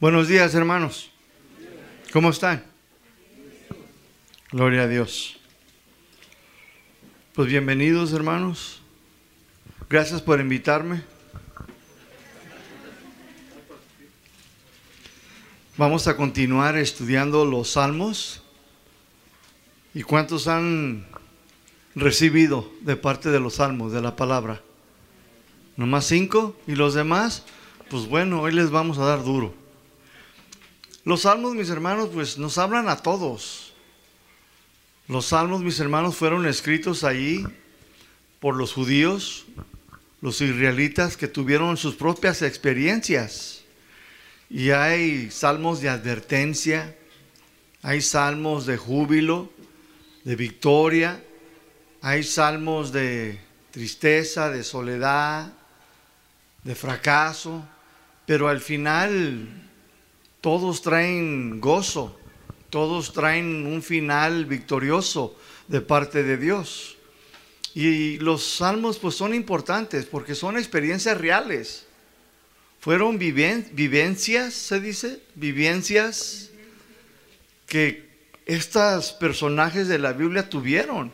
[0.00, 1.10] Buenos días, hermanos.
[2.12, 2.62] ¿Cómo están?
[4.52, 5.40] Gloria a Dios.
[7.34, 8.80] Pues bienvenidos, hermanos.
[9.90, 11.02] Gracias por invitarme.
[15.76, 18.44] Vamos a continuar estudiando los salmos.
[19.94, 21.08] ¿Y cuántos han
[21.96, 24.62] recibido de parte de los salmos, de la palabra?
[25.76, 26.56] ¿Nomás cinco?
[26.68, 27.42] ¿Y los demás?
[27.90, 29.66] Pues bueno, hoy les vamos a dar duro.
[31.04, 33.72] Los salmos, mis hermanos, pues nos hablan a todos.
[35.06, 37.46] Los salmos, mis hermanos, fueron escritos allí
[38.40, 39.46] por los judíos,
[40.20, 43.62] los israelitas que tuvieron sus propias experiencias.
[44.50, 46.96] Y hay salmos de advertencia,
[47.82, 49.50] hay salmos de júbilo,
[50.24, 51.22] de victoria,
[52.02, 53.40] hay salmos de
[53.70, 55.52] tristeza, de soledad,
[56.64, 57.66] de fracaso,
[58.26, 59.67] pero al final
[60.48, 62.18] todos traen gozo,
[62.70, 66.96] todos traen un final victorioso de parte de Dios.
[67.74, 71.84] Y los salmos pues son importantes porque son experiencias reales.
[72.80, 76.48] Fueron vivencias, se dice, vivencias
[77.66, 78.08] que
[78.46, 81.12] estos personajes de la Biblia tuvieron.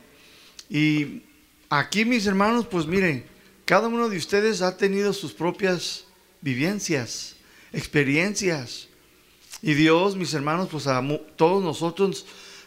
[0.70, 1.24] Y
[1.70, 3.24] aquí mis hermanos, pues miren,
[3.64, 6.04] cada uno de ustedes ha tenido sus propias
[6.40, 7.34] vivencias,
[7.72, 8.93] experiencias.
[9.66, 11.02] Y Dios, mis hermanos, pues a
[11.36, 12.26] todos nosotros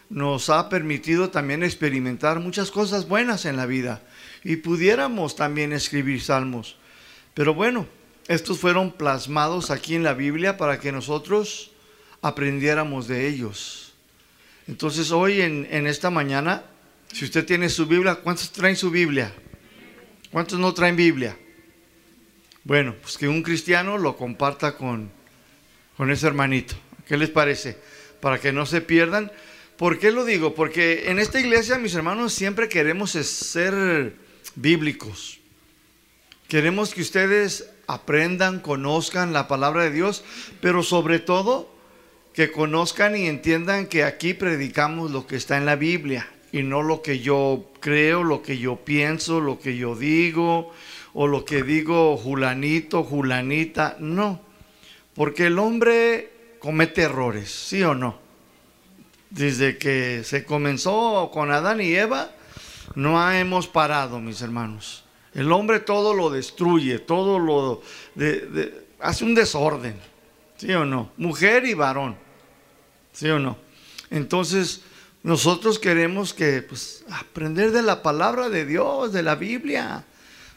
[0.09, 4.01] nos ha permitido también experimentar muchas cosas buenas en la vida.
[4.43, 6.75] Y pudiéramos también escribir salmos.
[7.35, 7.85] Pero bueno,
[8.27, 11.69] estos fueron plasmados aquí en la Biblia para que nosotros
[12.23, 13.93] aprendiéramos de ellos.
[14.67, 16.63] Entonces hoy en, esta mañana,
[17.13, 19.31] si usted tiene su Biblia, ¿cuántos traen su Biblia?
[20.31, 21.37] ¿Cuántos no traen Biblia?
[22.63, 25.11] Bueno, pues que un cristiano lo comparta con,
[25.95, 26.86] con ese hermanito.
[27.07, 27.77] ¿Qué les parece?
[28.19, 29.31] Para que no se pierdan.
[29.77, 30.55] ¿Por qué lo digo?
[30.55, 34.13] Porque en esta iglesia, mis hermanos, siempre queremos ser
[34.55, 35.39] bíblicos.
[36.47, 40.23] Queremos que ustedes aprendan, conozcan la palabra de Dios,
[40.61, 41.73] pero sobre todo
[42.33, 46.83] que conozcan y entiendan que aquí predicamos lo que está en la Biblia y no
[46.83, 50.71] lo que yo creo, lo que yo pienso, lo que yo digo
[51.13, 53.97] o lo que digo Julanito, Julanita.
[53.99, 54.41] No,
[55.15, 58.19] porque el hombre comete errores, ¿sí o no?
[59.29, 62.31] Desde que se comenzó con Adán y Eva,
[62.95, 65.03] no hemos parado, mis hermanos.
[65.33, 67.81] El hombre todo lo destruye, todo lo
[68.99, 69.95] hace un desorden,
[70.55, 71.11] ¿sí o no?
[71.17, 72.15] Mujer y varón,
[73.13, 73.57] ¿sí o no?
[74.09, 74.81] Entonces,
[75.23, 80.05] nosotros queremos que pues, aprender de la palabra de Dios, de la Biblia,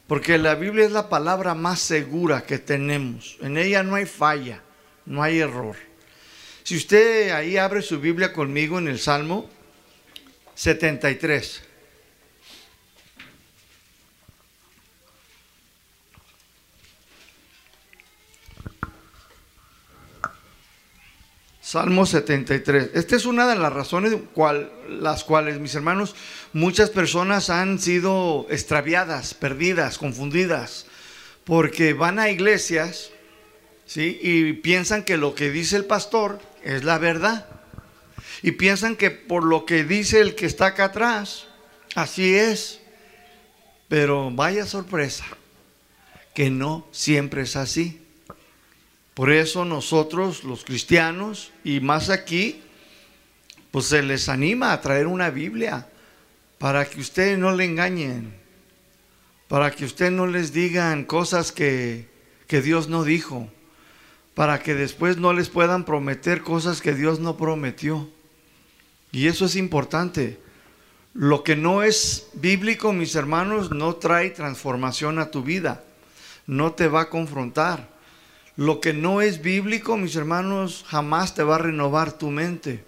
[0.06, 3.36] porque la Biblia es la palabra más segura que tenemos.
[3.40, 4.62] En ella no hay falla,
[5.06, 5.76] no hay error.
[6.70, 9.50] Si usted ahí abre su Biblia conmigo en el Salmo
[10.54, 11.62] 73.
[21.60, 22.90] Salmo 73.
[22.94, 26.14] Esta es una de las razones cual, las cuales, mis hermanos,
[26.52, 30.86] muchas personas han sido extraviadas, perdidas, confundidas,
[31.42, 33.10] porque van a iglesias
[33.86, 34.20] ¿sí?
[34.22, 37.46] y piensan que lo que dice el pastor es la verdad.
[38.42, 41.46] Y piensan que por lo que dice el que está acá atrás,
[41.94, 42.80] así es.
[43.88, 45.26] Pero vaya sorpresa,
[46.34, 48.00] que no siempre es así.
[49.14, 52.62] Por eso nosotros, los cristianos, y más aquí,
[53.70, 55.88] pues se les anima a traer una Biblia
[56.58, 58.34] para que ustedes no le engañen,
[59.48, 62.08] para que ustedes no les digan cosas que,
[62.46, 63.50] que Dios no dijo
[64.40, 68.08] para que después no les puedan prometer cosas que Dios no prometió.
[69.12, 70.40] Y eso es importante.
[71.12, 75.84] Lo que no es bíblico, mis hermanos, no trae transformación a tu vida.
[76.46, 77.90] No te va a confrontar.
[78.56, 82.82] Lo que no es bíblico, mis hermanos, jamás te va a renovar tu mente.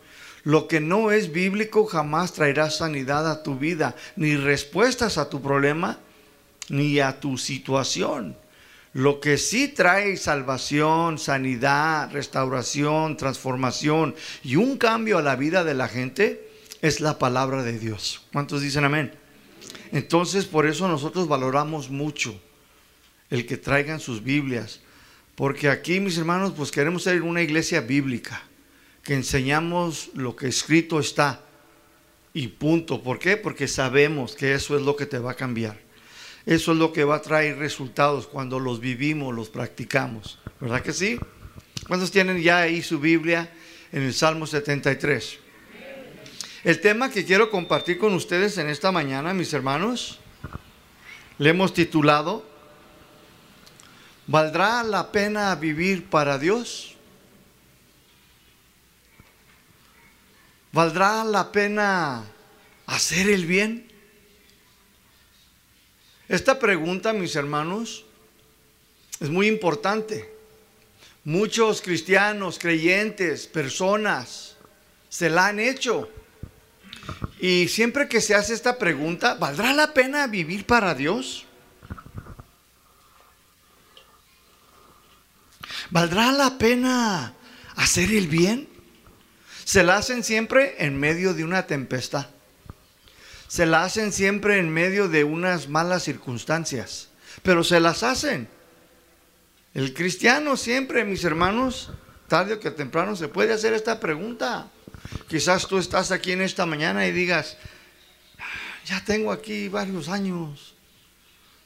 [0.45, 5.43] Lo que no es bíblico jamás traerá sanidad a tu vida, ni respuestas a tu
[5.43, 5.99] problema,
[6.71, 8.39] ni a tu situación.
[8.95, 15.75] Lo que sí trae salvación, sanidad, restauración, transformación y un cambio a la vida de
[15.75, 16.49] la gente
[16.83, 18.27] es la palabra de Dios.
[18.33, 19.13] ¿Cuántos dicen amén?
[19.93, 22.39] Entonces por eso nosotros valoramos mucho
[23.31, 24.81] el que traigan sus Biblias.
[25.35, 28.43] Porque aquí, mis hermanos, pues queremos ser una iglesia bíblica,
[29.03, 31.41] que enseñamos lo que escrito está.
[32.35, 33.03] Y punto.
[33.03, 33.37] ¿Por qué?
[33.37, 35.81] Porque sabemos que eso es lo que te va a cambiar.
[36.45, 40.39] Eso es lo que va a traer resultados cuando los vivimos, los practicamos.
[40.61, 41.19] ¿Verdad que sí?
[41.87, 43.53] ¿Cuántos tienen ya ahí su Biblia
[43.93, 45.39] en el Salmo 73?
[46.65, 50.19] El tema que quiero compartir con ustedes en esta mañana, mis hermanos,
[51.39, 52.45] le hemos titulado,
[54.27, 56.97] ¿valdrá la pena vivir para Dios?
[60.73, 62.25] ¿Valdrá la pena
[62.87, 63.92] hacer el bien?
[66.33, 68.07] Esta pregunta, mis hermanos,
[69.21, 70.33] es muy importante.
[71.25, 74.57] Muchos cristianos, creyentes, personas
[75.11, 76.09] se la han hecho.
[77.39, 81.45] Y siempre que se hace esta pregunta, ¿valdrá la pena vivir para Dios?
[85.91, 87.35] ¿Valdrá la pena
[87.77, 88.71] hacer el bien?
[89.65, 92.29] Se la hacen siempre en medio de una tempestad
[93.53, 97.11] se la hacen siempre en medio de unas malas circunstancias,
[97.43, 98.49] pero se las hacen.
[99.75, 101.91] El cristiano siempre, mis hermanos,
[102.29, 104.71] tarde o que temprano se puede hacer esta pregunta.
[105.29, 107.59] Quizás tú estás aquí en esta mañana y digas,
[108.87, 110.75] ya tengo aquí varios años,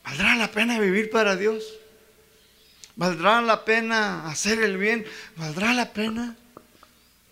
[0.02, 1.72] ¿valdrá la pena vivir para Dios?
[2.96, 5.06] ¿Valdrá la pena hacer el bien?
[5.36, 6.34] ¿Valdrá la pena?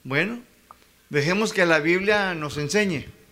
[0.04, 0.44] Bueno,
[1.10, 3.23] dejemos que la Biblia nos enseñe.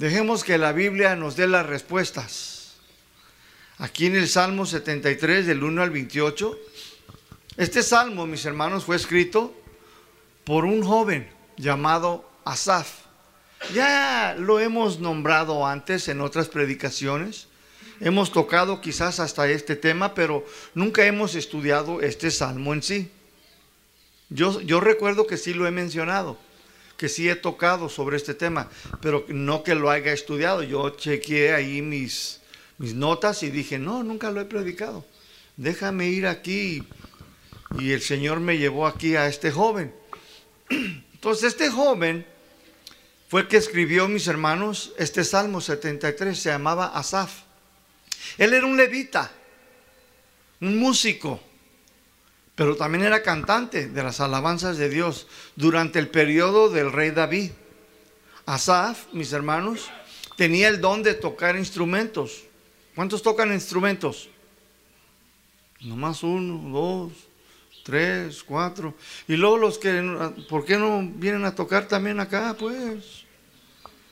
[0.00, 2.72] Dejemos que la Biblia nos dé las respuestas.
[3.76, 6.58] Aquí en el Salmo 73, del 1 al 28,
[7.58, 9.54] este salmo, mis hermanos, fue escrito
[10.44, 13.00] por un joven llamado Asaf.
[13.74, 17.48] Ya lo hemos nombrado antes en otras predicaciones.
[18.00, 23.10] Hemos tocado quizás hasta este tema, pero nunca hemos estudiado este salmo en sí.
[24.30, 26.38] Yo, yo recuerdo que sí lo he mencionado
[27.00, 28.68] que sí he tocado sobre este tema,
[29.00, 30.62] pero no que lo haya estudiado.
[30.62, 32.42] Yo chequeé ahí mis,
[32.76, 35.06] mis notas y dije, no, nunca lo he predicado.
[35.56, 36.84] Déjame ir aquí.
[37.78, 39.94] Y el Señor me llevó aquí a este joven.
[40.68, 42.26] Entonces este joven
[43.28, 47.44] fue el que escribió, mis hermanos, este Salmo 73, se llamaba Asaf.
[48.36, 49.32] Él era un levita,
[50.60, 51.40] un músico
[52.60, 55.26] pero también era cantante de las alabanzas de Dios
[55.56, 57.52] durante el periodo del rey David.
[58.44, 59.90] Asaf, mis hermanos,
[60.36, 62.42] tenía el don de tocar instrumentos.
[62.94, 64.28] ¿Cuántos tocan instrumentos?
[65.80, 67.12] Nomás uno, dos,
[67.82, 68.92] tres, cuatro.
[69.26, 69.90] Y luego los que,
[70.46, 72.54] ¿por qué no vienen a tocar también acá?
[72.58, 73.24] Pues,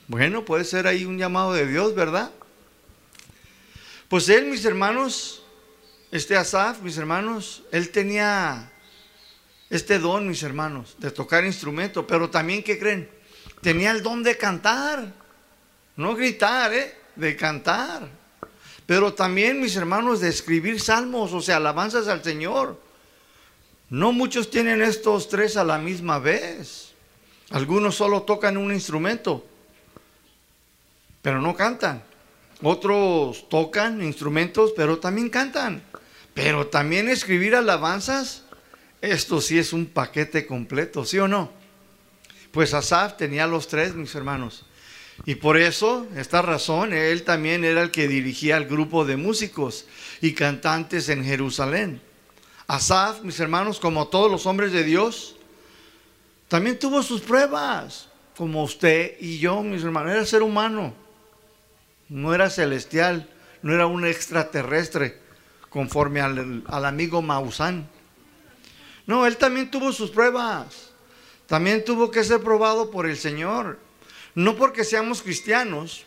[0.07, 2.31] bueno, puede ser ahí un llamado de Dios, ¿verdad?
[4.07, 5.43] Pues él, mis hermanos,
[6.11, 8.71] este Asaf, mis hermanos, él tenía
[9.69, 13.09] este don, mis hermanos, de tocar instrumento, pero también, ¿qué creen?
[13.61, 15.13] Tenía el don de cantar,
[15.95, 16.95] no gritar, ¿eh?
[17.15, 18.07] De cantar.
[18.85, 22.79] Pero también, mis hermanos, de escribir salmos, o sea, alabanzas al Señor.
[23.89, 26.93] No muchos tienen estos tres a la misma vez.
[27.51, 29.45] Algunos solo tocan un instrumento,
[31.21, 32.03] pero no cantan.
[32.61, 35.83] Otros tocan instrumentos, pero también cantan.
[36.41, 38.43] Pero también escribir alabanzas,
[39.01, 41.51] esto sí es un paquete completo, ¿sí o no?
[42.53, 44.65] Pues Asaf tenía los tres, mis hermanos.
[45.25, 49.85] Y por eso, esta razón, él también era el que dirigía el grupo de músicos
[50.21, 52.01] y cantantes en Jerusalén.
[52.67, 55.35] Asaf, mis hermanos, como todos los hombres de Dios,
[56.47, 60.13] también tuvo sus pruebas, como usted y yo, mis hermanos.
[60.13, 60.93] Era ser humano,
[62.07, 63.29] no era celestial,
[63.61, 65.27] no era un extraterrestre
[65.69, 67.87] conforme al, amigo Mausán.
[69.05, 70.91] No, él también tuvo sus pruebas.
[71.47, 73.79] También tuvo que ser probado por el Señor.
[74.35, 76.05] No porque seamos cristianos,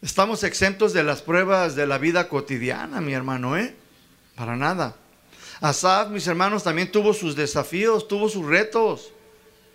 [0.00, 3.74] estamos exentos de las pruebas de la vida cotidiana, mi hermano, ¿eh?
[4.36, 4.94] Para nada.
[5.60, 9.10] Asaf, mis hermanos, también tuvo sus desafíos, tuvo sus retos.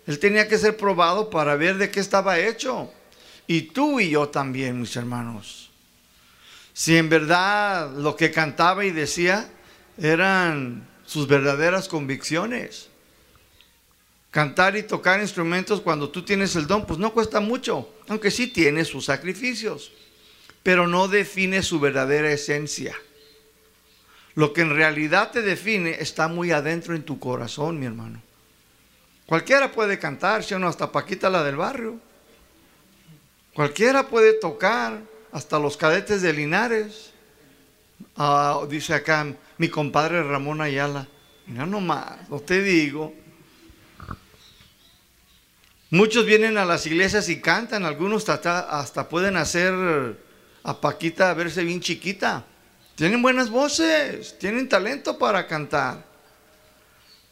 [0.06, 2.90] Él tenía que ser probado para ver de qué estaba hecho.
[3.46, 5.71] Y tú y yo también, mis hermanos
[6.72, 9.50] si en verdad lo que cantaba y decía
[9.98, 12.88] eran sus verdaderas convicciones.
[14.30, 18.46] Cantar y tocar instrumentos cuando tú tienes el don, pues no cuesta mucho, aunque sí
[18.46, 19.92] tiene sus sacrificios,
[20.62, 22.96] pero no define su verdadera esencia.
[24.34, 28.22] Lo que en realidad te define está muy adentro en tu corazón, mi hermano.
[29.26, 32.00] Cualquiera puede cantar, si o no, hasta Paquita la del barrio.
[33.54, 37.10] Cualquiera puede tocar, hasta los cadetes de Linares.
[38.16, 39.26] Ah, dice acá
[39.58, 41.08] mi compadre Ramón Ayala.
[41.46, 43.14] Mira nomás, no te digo.
[45.90, 49.74] Muchos vienen a las iglesias y cantan, algunos hasta, hasta pueden hacer
[50.62, 52.44] a Paquita verse bien chiquita.
[52.94, 56.04] Tienen buenas voces, tienen talento para cantar.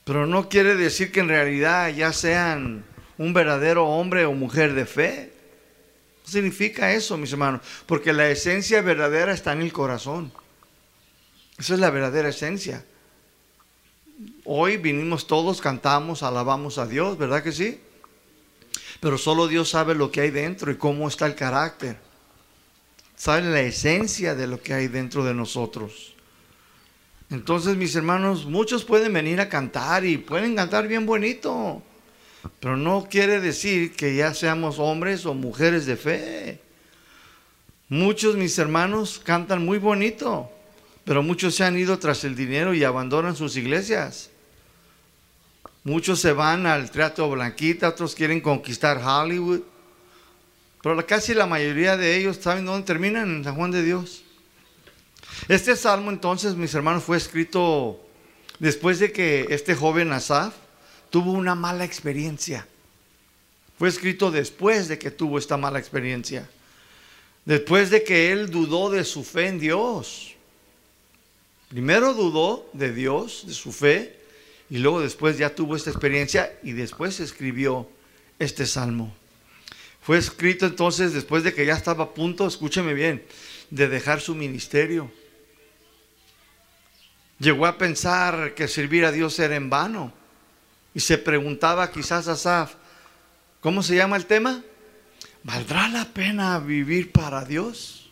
[0.04, 2.84] Pero no quiere decir que en realidad ya sean
[3.18, 5.39] un verdadero hombre o mujer de fe.
[6.30, 10.32] Significa eso, mis hermanos, porque la esencia verdadera está en el corazón.
[11.58, 12.84] Esa es la verdadera esencia.
[14.44, 17.80] Hoy vinimos todos, cantamos, alabamos a Dios, ¿verdad que sí?
[19.00, 21.98] Pero solo Dios sabe lo que hay dentro y cómo está el carácter.
[23.16, 26.14] Sabe la esencia de lo que hay dentro de nosotros.
[27.28, 31.82] Entonces, mis hermanos, muchos pueden venir a cantar y pueden cantar bien bonito,
[32.60, 36.60] pero no quiere decir que ya seamos hombres o mujeres de fe.
[37.88, 40.50] Muchos, mis hermanos, cantan muy bonito,
[41.04, 44.30] pero muchos se han ido tras el dinero y abandonan sus iglesias.
[45.82, 49.60] Muchos se van al Teatro Blanquita, otros quieren conquistar Hollywood.
[50.82, 53.36] Pero casi la mayoría de ellos, ¿saben dónde terminan?
[53.36, 54.22] En San Juan de Dios.
[55.48, 58.00] Este salmo entonces, mis hermanos, fue escrito
[58.58, 60.54] después de que este joven Asaf
[61.10, 62.66] tuvo una mala experiencia.
[63.78, 66.48] Fue escrito después de que tuvo esta mala experiencia.
[67.44, 70.34] Después de que él dudó de su fe en Dios.
[71.68, 74.18] Primero dudó de Dios, de su fe,
[74.68, 77.88] y luego después ya tuvo esta experiencia y después escribió
[78.38, 79.14] este salmo.
[80.02, 83.24] Fue escrito entonces después de que ya estaba a punto, escúcheme bien,
[83.70, 85.10] de dejar su ministerio.
[87.38, 90.19] Llegó a pensar que servir a Dios era en vano.
[90.94, 92.74] Y se preguntaba quizás a Asaf,
[93.60, 94.62] ¿cómo se llama el tema?
[95.42, 98.10] ¿Valdrá la pena vivir para Dios?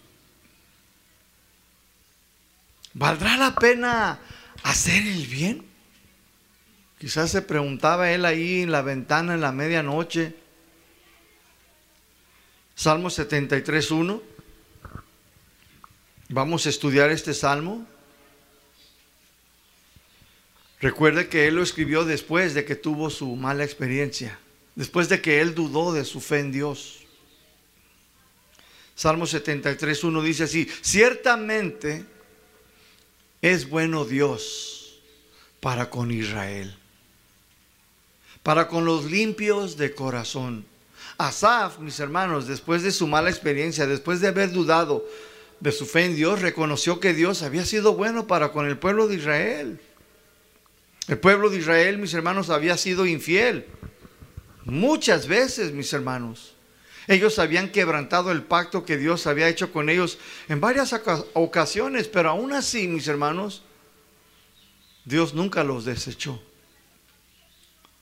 [2.95, 4.19] ¿Valdrá la pena
[4.63, 5.67] hacer el bien?
[6.99, 10.35] Quizás se preguntaba él ahí en la ventana en la medianoche.
[12.75, 14.21] Salmo 73.1.
[16.31, 17.87] Vamos a estudiar este salmo.
[20.81, 24.39] Recuerde que él lo escribió después de que tuvo su mala experiencia,
[24.77, 27.01] después de que él dudó de su fe en Dios.
[28.95, 32.05] Salmo 73.1 dice así, ciertamente
[33.43, 35.01] es bueno Dios
[35.61, 36.77] para con Israel,
[38.43, 40.65] para con los limpios de corazón.
[41.17, 45.05] Asaf, mis hermanos, después de su mala experiencia, después de haber dudado
[45.59, 49.09] de su fe en Dios, reconoció que Dios había sido bueno para con el pueblo
[49.09, 49.81] de Israel.
[51.09, 53.67] El pueblo de Israel, mis hermanos, había sido infiel.
[54.65, 56.55] Muchas veces, mis hermanos.
[57.07, 60.19] Ellos habían quebrantado el pacto que Dios había hecho con ellos
[60.51, 60.95] en varias
[61.33, 63.63] ocasiones, pero aún así, mis hermanos,
[65.07, 66.43] Dios nunca los desechó.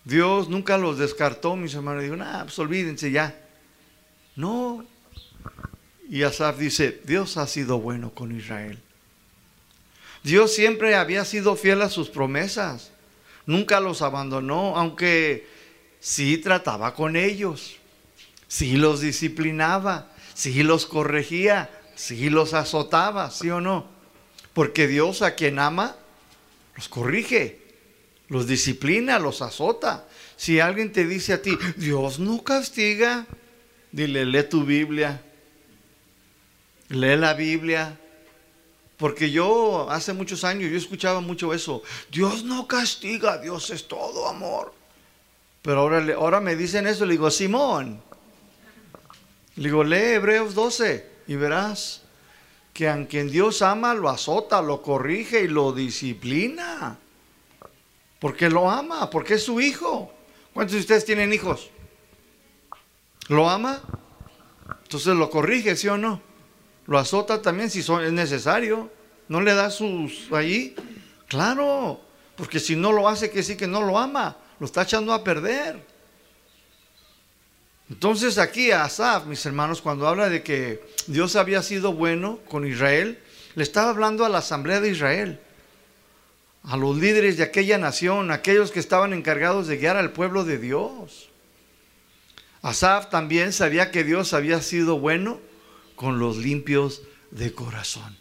[0.05, 2.03] Dios nunca los descartó, mis hermanos.
[2.03, 3.41] Dijo, nah, pues olvídense ya.
[4.35, 4.85] No.
[6.09, 8.81] Y Asaf dice, Dios ha sido bueno con Israel.
[10.25, 12.91] Dios siempre había sido fiel a sus promesas
[13.47, 15.47] nunca los abandonó, aunque
[16.01, 17.77] sí trataba con ellos,
[18.49, 23.89] sí los disciplinaba, sí los corregía, sí los azotaba, ¿sí o no?
[24.53, 25.97] Porque Dios a quien ama,
[26.77, 27.61] los corrige,
[28.29, 30.07] los disciplina, los azota.
[30.37, 33.27] Si alguien te dice a ti, Dios no castiga,
[33.93, 35.23] dile, lee tu Biblia,
[36.89, 37.99] lee la Biblia,
[38.97, 41.83] porque yo hace muchos años yo escuchaba mucho eso.
[42.11, 44.73] Dios no castiga, Dios es todo amor.
[45.63, 48.01] Pero ahora, ahora me dicen eso, le digo, Simón,
[49.57, 52.03] le digo, lee Hebreos 12 y verás
[52.73, 56.99] que a quien Dios ama lo azota, lo corrige y lo disciplina.
[58.19, 60.13] Porque lo ama, porque es su hijo.
[60.53, 61.71] ¿Cuántos de ustedes tienen hijos?
[63.29, 63.83] ¿Lo ama?
[64.83, 66.21] Entonces lo corrige, ¿sí o no?
[66.87, 68.91] Lo azota también si son, es necesario.
[69.29, 70.75] No le da sus ahí.
[71.29, 72.01] Claro,
[72.37, 74.37] porque si no lo hace, que sí que no lo ama.
[74.61, 75.85] Lo está echando a perder.
[77.89, 83.21] Entonces aquí Asaf, mis hermanos, cuando habla de que Dios había sido bueno con Israel,
[83.55, 85.41] le estaba hablando a la asamblea de Israel,
[86.65, 90.59] a los líderes de aquella nación, aquellos que estaban encargados de guiar al pueblo de
[90.59, 91.31] Dios.
[92.61, 95.39] Asaf también sabía que Dios había sido bueno
[95.97, 98.17] con los limpios de corazón.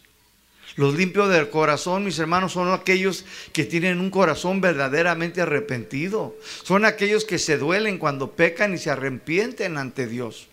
[0.76, 6.36] Los limpios del corazón, mis hermanos, son aquellos que tienen un corazón verdaderamente arrepentido.
[6.64, 10.48] Son aquellos que se duelen cuando pecan y se arrepienten ante Dios.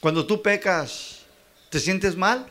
[0.00, 1.26] Cuando tú pecas,
[1.68, 2.46] ¿te sientes mal?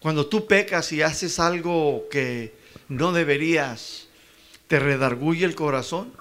[0.00, 2.54] Cuando tú pecas y haces algo que
[2.88, 4.06] no deberías,
[4.68, 6.12] ¿te redarguye el corazón?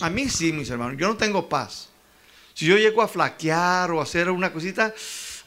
[0.00, 1.88] A mí sí, mis hermanos, yo no tengo paz.
[2.52, 4.92] Si yo llego a flaquear o a hacer una cosita,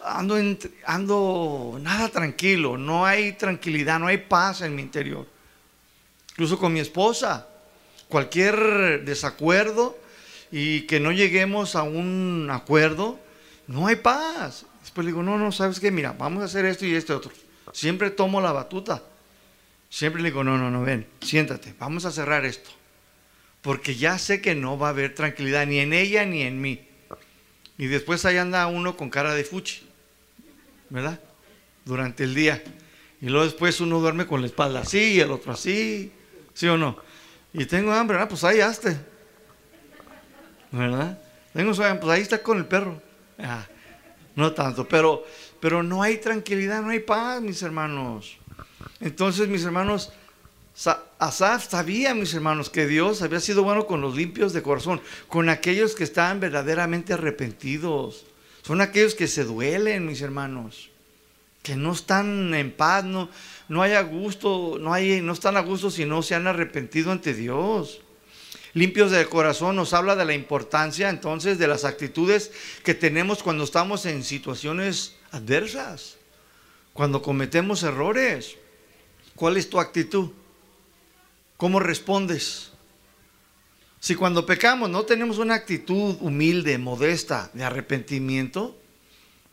[0.04, 0.38] ando,
[0.86, 5.28] ando nada tranquilo, no hay tranquilidad, no hay paz en mi interior.
[6.32, 7.48] Incluso con mi esposa.
[8.08, 9.98] cualquier desacuerdo
[10.52, 13.20] y que no lleguemos a un acuerdo,
[13.68, 14.66] no hay paz.
[14.82, 15.92] Después le digo, no, no, ¿sabes qué?
[15.92, 17.32] Mira, vamos a hacer esto y este otro.
[17.72, 19.02] Siempre tomo la batuta.
[19.90, 22.70] Siempre le digo, no, no, no, ven, siéntate, vamos a cerrar esto.
[23.62, 26.88] Porque ya sé que no va a haber tranquilidad ni en ella ni en mí.
[27.78, 29.84] Y después ahí anda uno con cara de fuchi,
[30.92, 31.20] ¿verdad?
[31.86, 32.62] Durante el día.
[33.20, 36.12] Y luego después uno duerme con la espalda así y el otro así,
[36.54, 36.98] ¿sí o no?
[37.54, 38.30] Y tengo hambre, ¿verdad?
[38.30, 38.98] Pues ahí hazte.
[40.72, 41.20] ¿Verdad?
[41.54, 43.02] Tengo sueño, pues ahí está con el perro.
[43.40, 43.66] Ah,
[44.36, 45.26] no tanto, pero,
[45.60, 48.38] pero no hay tranquilidad, no hay paz, mis hermanos.
[49.00, 50.12] Entonces, mis hermanos,
[51.20, 55.50] Asaf sabía, mis hermanos, que Dios había sido bueno con los limpios de corazón, con
[55.50, 58.26] aquellos que estaban verdaderamente arrepentidos.
[58.72, 60.92] Son aquellos que se duelen, mis hermanos,
[61.62, 63.28] que no están en paz, no,
[63.68, 67.12] no hay a gusto, no, hay, no están a gusto si no se han arrepentido
[67.12, 68.00] ante Dios.
[68.74, 72.54] Limpios de corazón nos habla de la importancia entonces de las actitudes
[72.86, 76.16] que tenemos cuando estamos en situaciones adversas,
[76.94, 78.56] cuando cometemos errores.
[79.36, 80.30] ¿Cuál es tu actitud?
[81.58, 82.71] ¿Cómo respondes?
[84.02, 88.76] Si cuando pecamos no tenemos una actitud humilde, modesta, de arrepentimiento,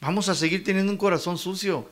[0.01, 1.87] vamos a seguir teniendo un corazón sucio.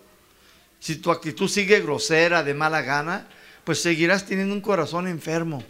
[0.81, 3.29] Si tu actitud sigue grosera, de mala gana,
[3.63, 5.63] pues seguirás teniendo un corazón enfermo.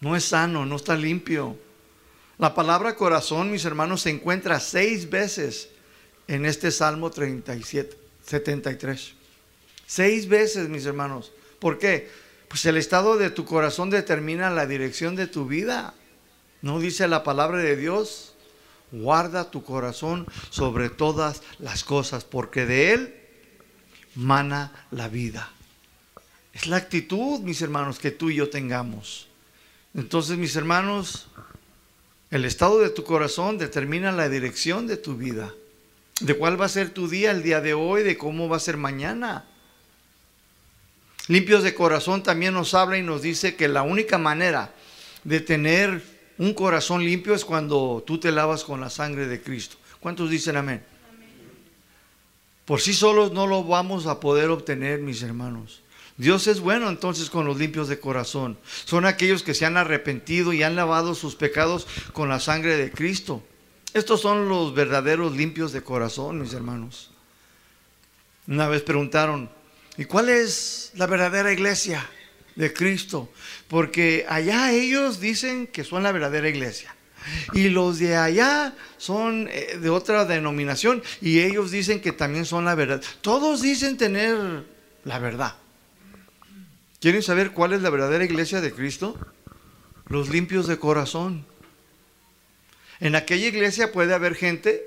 [0.00, 1.56] No es sano, no está limpio.
[2.38, 5.68] La palabra corazón, mis hermanos, se encuentra seis veces
[6.26, 9.12] en este Salmo 37, 73.
[9.86, 11.30] Seis veces, mis hermanos.
[11.60, 12.23] ¿Por qué?
[12.54, 15.92] Pues el estado de tu corazón determina la dirección de tu vida.
[16.62, 18.34] ¿No dice la palabra de Dios?
[18.92, 23.14] Guarda tu corazón sobre todas las cosas, porque de él
[24.14, 25.50] mana la vida.
[26.52, 29.26] Es la actitud, mis hermanos, que tú y yo tengamos.
[29.92, 31.26] Entonces, mis hermanos,
[32.30, 35.52] el estado de tu corazón determina la dirección de tu vida.
[36.20, 38.60] De cuál va a ser tu día el día de hoy, de cómo va a
[38.60, 39.44] ser mañana.
[41.28, 44.74] Limpios de corazón también nos habla y nos dice que la única manera
[45.24, 46.02] de tener
[46.36, 49.76] un corazón limpio es cuando tú te lavas con la sangre de Cristo.
[50.00, 50.84] ¿Cuántos dicen amén?
[52.66, 55.82] Por sí solos no lo vamos a poder obtener, mis hermanos.
[56.16, 58.58] Dios es bueno entonces con los limpios de corazón.
[58.84, 62.90] Son aquellos que se han arrepentido y han lavado sus pecados con la sangre de
[62.90, 63.42] Cristo.
[63.94, 67.10] Estos son los verdaderos limpios de corazón, mis hermanos.
[68.46, 69.50] Una vez preguntaron,
[69.96, 72.08] ¿Y cuál es la verdadera iglesia
[72.56, 73.30] de Cristo?
[73.68, 76.94] Porque allá ellos dicen que son la verdadera iglesia.
[77.52, 82.64] Y los de allá son eh, de otra denominación y ellos dicen que también son
[82.64, 83.02] la verdad.
[83.20, 84.64] Todos dicen tener
[85.04, 85.54] la verdad.
[87.00, 89.18] ¿Quieren saber cuál es la verdadera iglesia de Cristo?
[90.08, 91.46] Los limpios de corazón.
[93.00, 94.84] En aquella iglesia puede haber gente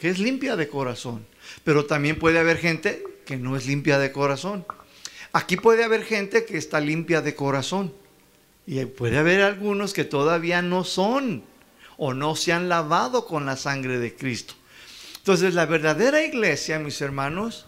[0.00, 1.26] que es limpia de corazón,
[1.64, 4.66] pero también puede haber gente que no es limpia de corazón.
[5.32, 7.92] Aquí puede haber gente que está limpia de corazón
[8.66, 11.44] y puede haber algunos que todavía no son
[11.96, 14.54] o no se han lavado con la sangre de Cristo.
[15.18, 17.66] Entonces la verdadera iglesia, mis hermanos,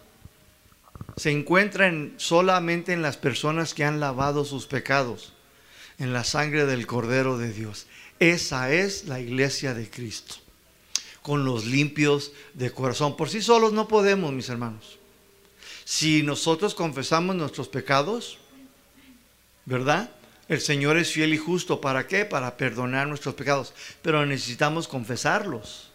[1.17, 5.33] se encuentra solamente en las personas que han lavado sus pecados
[5.99, 7.87] en la sangre del Cordero de Dios.
[8.19, 10.37] Esa es la iglesia de Cristo,
[11.23, 13.17] con los limpios de corazón.
[13.17, 14.96] Por sí solos no podemos, mis hermanos.
[15.87, 18.39] Si nosotros confesamos nuestros pecados,
[19.67, 20.11] ¿verdad?
[20.49, 21.81] El Señor es fiel y justo.
[21.81, 22.25] ¿Para qué?
[22.25, 23.73] Para perdonar nuestros pecados.
[24.03, 25.93] Pero necesitamos confesarlos.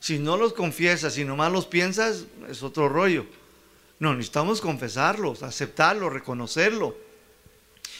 [0.00, 3.26] Si no los confiesas, si nomás los piensas, es otro rollo.
[4.00, 6.96] No, necesitamos confesarlos, aceptarlo, reconocerlo.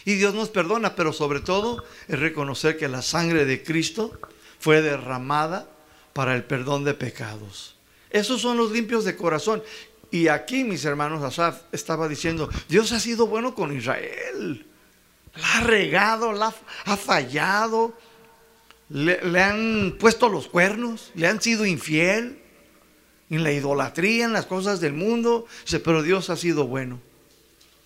[0.05, 4.19] Y Dios nos perdona, pero sobre todo es reconocer que la sangre de Cristo
[4.59, 5.69] fue derramada
[6.13, 7.77] para el perdón de pecados.
[8.11, 9.63] Esos son los limpios de corazón.
[10.11, 14.67] Y aquí, mis hermanos, Asaf estaba diciendo, Dios ha sido bueno con Israel.
[15.35, 17.97] La ha regado, la ha fallado.
[18.89, 22.39] Le, le, han puesto los cuernos, le han sido infiel
[23.31, 25.47] en la idolatría, en las cosas del mundo.
[25.65, 27.01] Dice, pero Dios ha sido bueno.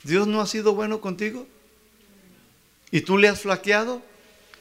[0.02, 1.46] ¿Dios no ha sido bueno contigo?
[2.90, 4.02] ¿Y tú le has flaqueado?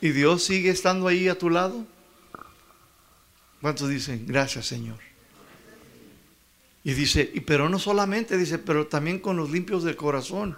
[0.02, 1.86] ¿Y Dios sigue estando ahí a tu lado?
[3.62, 5.09] ¿Cuántos dicen, gracias Señor?
[6.84, 10.58] Y dice, y pero no solamente, dice, pero también con los limpios del corazón.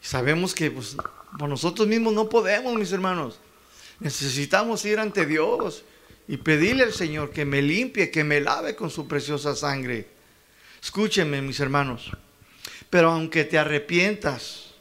[0.00, 0.96] Sabemos que pues,
[1.38, 3.40] nosotros mismos no podemos, mis hermanos.
[4.00, 5.84] Necesitamos ir ante Dios
[6.28, 10.08] y pedirle al Señor que me limpie, que me lave con su preciosa sangre.
[10.82, 12.10] Escúchenme, mis hermanos.
[12.90, 14.72] Pero aunque te arrepientas,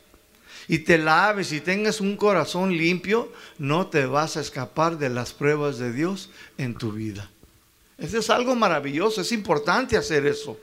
[0.71, 5.33] y te laves y tengas un corazón limpio, no te vas a escapar de las
[5.33, 7.29] pruebas de Dios en tu vida.
[8.01, 10.59] Eso es algo maravilloso, es importante hacer eso.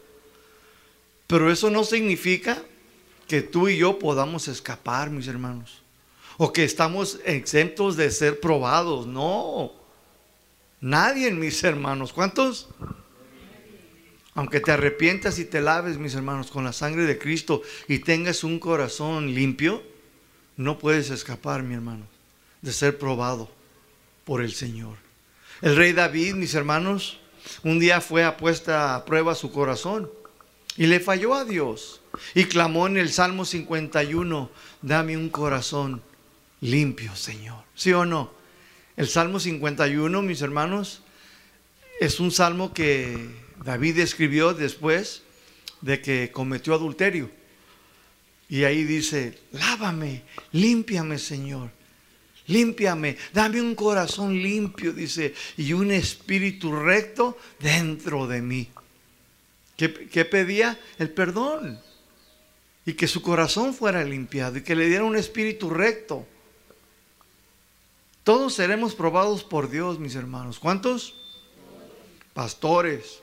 [1.28, 2.60] Pero eso no significa
[3.28, 5.82] que tú y yo podamos escapar, mis hermanos.
[6.36, 9.06] O que estamos exentos de ser probados.
[9.06, 9.72] No.
[10.80, 12.12] Nadie, mis hermanos.
[12.12, 12.68] ¿Cuántos?
[14.34, 18.42] Aunque te arrepientas y te laves, mis hermanos, con la sangre de Cristo y tengas
[18.42, 19.80] un corazón limpio,
[20.56, 22.04] no puedes escapar, mi hermano,
[22.62, 23.48] de ser probado
[24.24, 24.96] por el Señor.
[25.60, 27.20] El rey David, mis hermanos,
[27.62, 30.10] un día fue a puesta a prueba su corazón
[30.76, 32.00] y le falló a Dios
[32.34, 34.50] y clamó en el Salmo 51,
[34.82, 36.02] dame un corazón
[36.60, 37.64] limpio, Señor.
[37.74, 38.32] ¿Sí o no?
[38.96, 41.02] El Salmo 51, mis hermanos,
[42.00, 43.28] es un salmo que
[43.64, 45.22] David escribió después
[45.80, 47.30] de que cometió adulterio.
[48.48, 51.70] Y ahí dice, lávame, límpiame, Señor.
[52.48, 58.68] Límpiame, dame un corazón limpio, dice, y un espíritu recto dentro de mí.
[59.76, 60.78] ¿Qué, pedía?
[60.98, 61.80] El perdón.
[62.84, 66.26] Y que su corazón fuera limpiado y que le diera un espíritu recto.
[68.24, 70.58] Todos seremos probados por Dios, mis hermanos.
[70.58, 71.14] ¿Cuántos?
[72.32, 73.20] Pastores,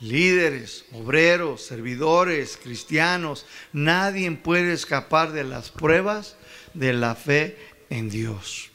[0.00, 6.36] líderes, obreros, servidores, cristianos, nadie puede escapar de las pruebas
[6.74, 7.56] de la fe
[7.90, 8.70] en Dios.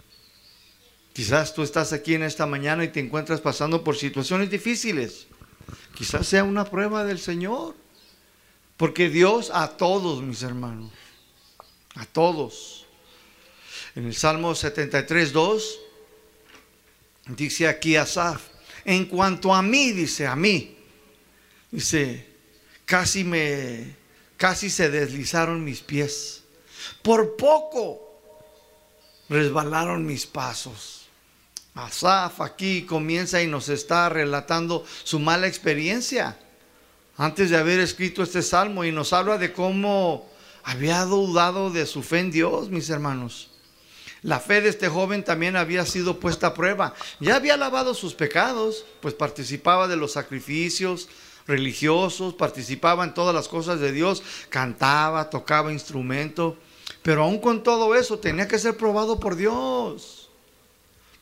[1.13, 5.28] Quizás tú estás aquí en esta mañana y te encuentras pasando por situaciones difíciles.
[5.95, 7.76] Quizás sea una prueba del Señor.
[8.78, 10.91] Porque Dios a todos, mis hermanos,
[11.95, 12.88] a todos.
[13.95, 15.80] En el Salmo 73, 2,
[17.28, 18.47] dice aquí Asaf,
[18.86, 20.78] en cuanto a mí, dice a mí,
[21.71, 22.28] Dice,
[22.86, 23.95] casi me,
[24.36, 26.43] casi se deslizaron mis pies.
[27.02, 28.01] Por poco
[29.32, 31.08] resbalaron mis pasos.
[31.74, 36.38] Asaf aquí comienza y nos está relatando su mala experiencia
[37.15, 40.30] antes de haber escrito este salmo y nos habla de cómo
[40.63, 43.52] había dudado de su fe en Dios, mis hermanos.
[44.22, 46.94] La fe de este joven también había sido puesta a prueba.
[47.22, 51.08] Ya había lavado sus pecados, pues participaba de los sacrificios,
[51.48, 56.58] religiosos, participaba en todas las cosas de Dios, cantaba, tocaba instrumento,
[57.02, 60.30] pero aún con todo eso tenía que ser probado por Dios.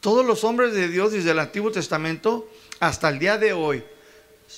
[0.02, 3.84] Todos los hombres de Dios desde el Antiguo Testamento hasta el día de hoy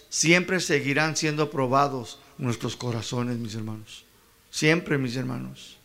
[0.10, 4.05] siempre seguirán siendo probados nuestros corazones, mis hermanos.
[4.49, 5.77] Siempre, mis hermanos.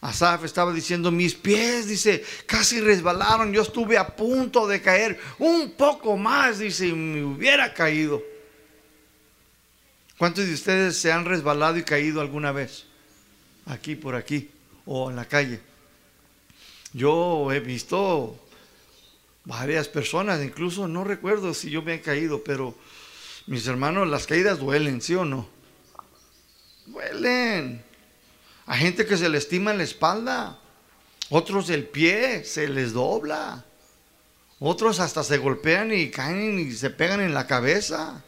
[0.00, 5.72] Asaf estaba diciendo, mis pies, dice, casi resbalaron, yo estuve a punto de caer un
[5.72, 8.22] poco más, dice, y me hubiera caído.
[10.16, 12.84] ¿Cuántos de ustedes se han resbalado y caído alguna vez?
[13.66, 14.50] Aquí, por aquí,
[14.90, 15.60] o en la calle.
[16.94, 18.40] Yo he visto
[19.44, 22.74] varias personas, incluso no recuerdo si yo me he caído, pero
[23.46, 25.46] mis hermanos, las caídas duelen, ¿sí o no?
[26.86, 27.84] Duelen.
[28.64, 30.58] Hay gente que se le estima en la espalda,
[31.28, 33.66] otros el pie se les dobla,
[34.58, 38.24] otros hasta se golpean y caen y se pegan en la cabeza.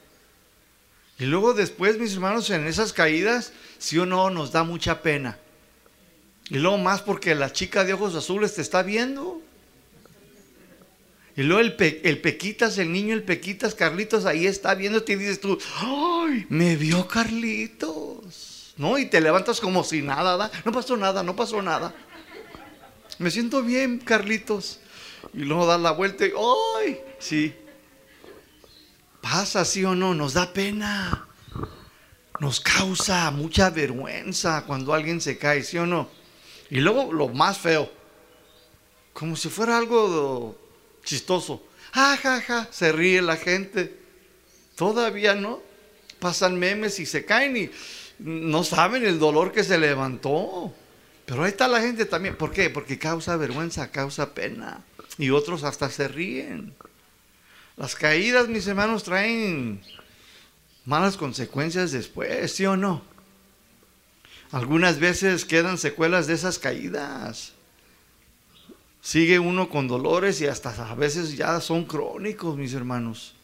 [1.18, 5.38] Y luego después, mis hermanos, en esas caídas, sí o no, nos da mucha pena.
[6.50, 9.40] Y luego más porque la chica de ojos azules te está viendo.
[11.36, 15.40] Y luego el, el Pequitas, el niño, el Pequitas, Carlitos, ahí está viéndote y dices
[15.40, 16.44] tú, ¡ay!
[16.48, 18.74] Me vio Carlitos.
[18.76, 18.98] ¿No?
[18.98, 20.50] Y te levantas como si nada, ¿da?
[20.64, 21.94] no pasó nada, no pasó nada.
[23.18, 24.80] Me siento bien, Carlitos.
[25.32, 26.98] Y luego da la vuelta y ¡ay!
[27.18, 27.54] Sí,
[29.20, 31.26] pasa, sí o no, nos da pena.
[32.40, 36.19] Nos causa mucha vergüenza cuando alguien se cae, sí o no.
[36.70, 37.90] Y luego lo más feo,
[39.12, 40.56] como si fuera algo
[41.04, 41.62] chistoso.
[41.92, 43.98] Ja, ja, ja, se ríe la gente.
[44.76, 45.60] Todavía no.
[46.20, 47.70] Pasan memes y se caen y
[48.18, 50.72] no saben el dolor que se levantó.
[51.26, 52.36] Pero ahí está la gente también.
[52.36, 52.70] ¿Por qué?
[52.70, 54.84] Porque causa vergüenza, causa pena.
[55.18, 56.74] Y otros hasta se ríen.
[57.76, 59.80] Las caídas, mis hermanos, traen
[60.84, 63.02] malas consecuencias después, ¿sí o no?
[64.52, 67.52] Algunas veces quedan secuelas de esas caídas.
[69.00, 73.34] Sigue uno con dolores y hasta a veces ya son crónicos, mis hermanos.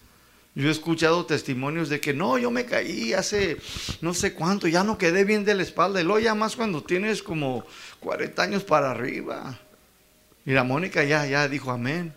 [0.54, 3.58] Yo he escuchado testimonios de que no, yo me caí hace
[4.00, 6.00] no sé cuánto, ya no quedé bien de la espalda.
[6.00, 7.64] Y lo ya más cuando tienes como
[8.00, 9.58] 40 años para arriba.
[10.44, 12.12] Y la Mónica ya, ya dijo amén.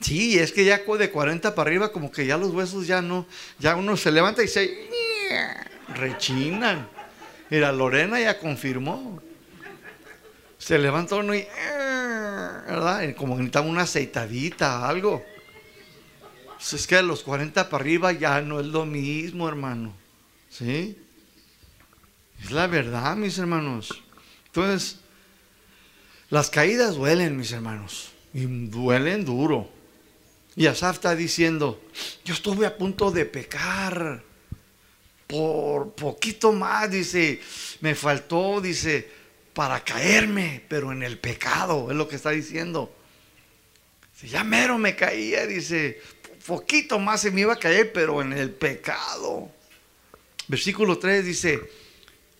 [0.00, 3.26] Sí, es que ya de 40 para arriba, como que ya los huesos ya no,
[3.58, 4.88] ya uno se levanta y se
[5.94, 6.88] rechinan.
[7.50, 9.22] Mira, Lorena ya confirmó.
[10.58, 11.46] Se levantó uno y,
[12.66, 13.14] ¿verdad?
[13.16, 15.24] Como necesitaba una aceitadita, algo.
[16.56, 19.94] Pues es que a los 40 para arriba ya no es lo mismo, hermano.
[20.50, 20.96] ¿Sí?
[22.42, 24.02] Es la verdad, mis hermanos.
[24.46, 24.98] Entonces,
[26.30, 28.12] las caídas duelen, mis hermanos.
[28.32, 29.70] Y duelen duro.
[30.56, 31.80] Y Asaf está diciendo,
[32.24, 34.22] yo estuve a punto de pecar.
[35.26, 37.40] Por poquito más, dice,
[37.80, 39.08] me faltó, dice,
[39.52, 42.94] para caerme, pero en el pecado, es lo que está diciendo.
[44.22, 46.00] Ya mero me caía, dice,
[46.46, 49.50] poquito más se me iba a caer, pero en el pecado.
[50.48, 51.60] Versículo 3 dice,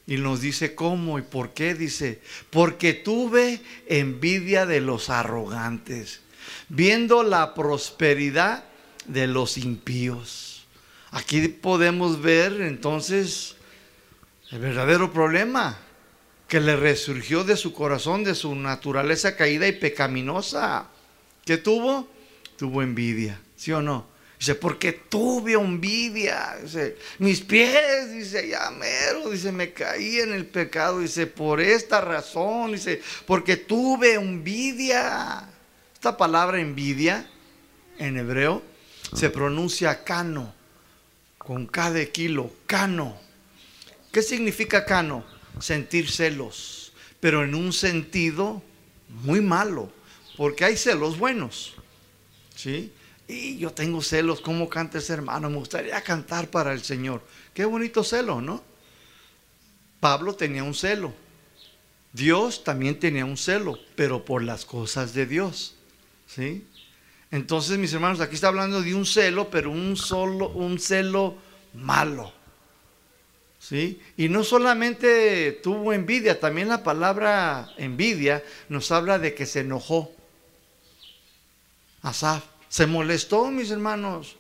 [0.07, 2.21] y nos dice cómo y por qué, dice,
[2.51, 6.21] porque tuve envidia de los arrogantes,
[6.69, 8.65] viendo la prosperidad
[9.07, 10.46] de los impíos.
[11.11, 13.57] Aquí podemos ver entonces
[14.51, 15.79] el verdadero problema
[16.49, 20.87] que le resurgió de su corazón, de su naturaleza caída y pecaminosa.
[21.45, 22.09] ¿Qué tuvo?
[22.57, 24.07] Tuvo envidia, ¿sí o no?
[24.39, 26.57] Dice, porque tuve envidia.
[26.63, 31.01] Dice, mis pies, dice, ya mero, dice, me caí en el pecado.
[31.01, 35.49] Dice, por esta razón, dice, porque tuve envidia.
[35.95, 37.29] Esta palabra envidia
[37.99, 38.63] en hebreo
[39.15, 40.53] se pronuncia cano,
[41.47, 43.17] con cada kilo, cano.
[44.11, 45.25] ¿Qué significa cano?
[45.61, 48.63] sentir celos, pero en un sentido
[49.09, 49.91] muy malo,
[50.37, 51.75] porque hay celos buenos.
[52.55, 52.93] ¿Sí?
[53.29, 55.49] Y yo tengo celos, ¿cómo canta ese hermano?
[55.49, 57.23] Me gustaría cantar para el Señor.
[57.55, 58.63] Qué bonito celo, ¿no?
[60.01, 61.15] Pablo tenía un celo.
[62.13, 65.75] Dios también tenía un celo, pero por las cosas de Dios.
[66.27, 66.67] ¿Sí?
[67.31, 71.37] Entonces, mis hermanos, aquí está hablando de un celo, pero un solo un celo
[71.75, 72.33] malo.
[74.17, 80.13] Y no solamente tuvo envidia, también la palabra envidia nos habla de que se enojó.
[82.03, 84.37] Asaf se molestó, mis hermanos.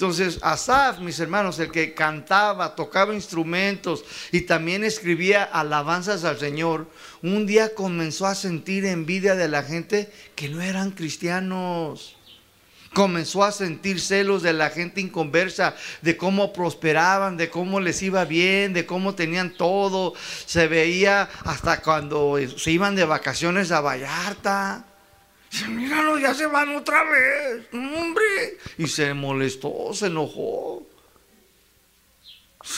[0.00, 6.86] Entonces, Asaf, mis hermanos, el que cantaba, tocaba instrumentos y también escribía alabanzas al Señor,
[7.22, 12.16] un día comenzó a sentir envidia de la gente que no eran cristianos
[12.94, 18.24] comenzó a sentir celos de la gente inconversa, de cómo prosperaban, de cómo les iba
[18.24, 20.14] bien, de cómo tenían todo.
[20.46, 24.89] Se veía hasta cuando se iban de vacaciones a Vallarta.
[25.50, 28.58] Dice, míralo, ya se van otra vez, hombre.
[28.78, 30.86] Y se molestó, se enojó.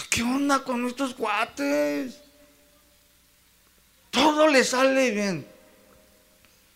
[0.08, 2.18] ¿Qué onda con estos cuates?
[4.10, 5.46] Todo le sale bien.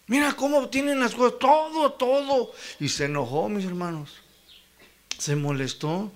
[0.06, 2.52] Mira cómo tienen las cosas, todo, todo.
[2.78, 4.10] Y se enojó, mis hermanos.
[5.18, 6.12] Se molestó.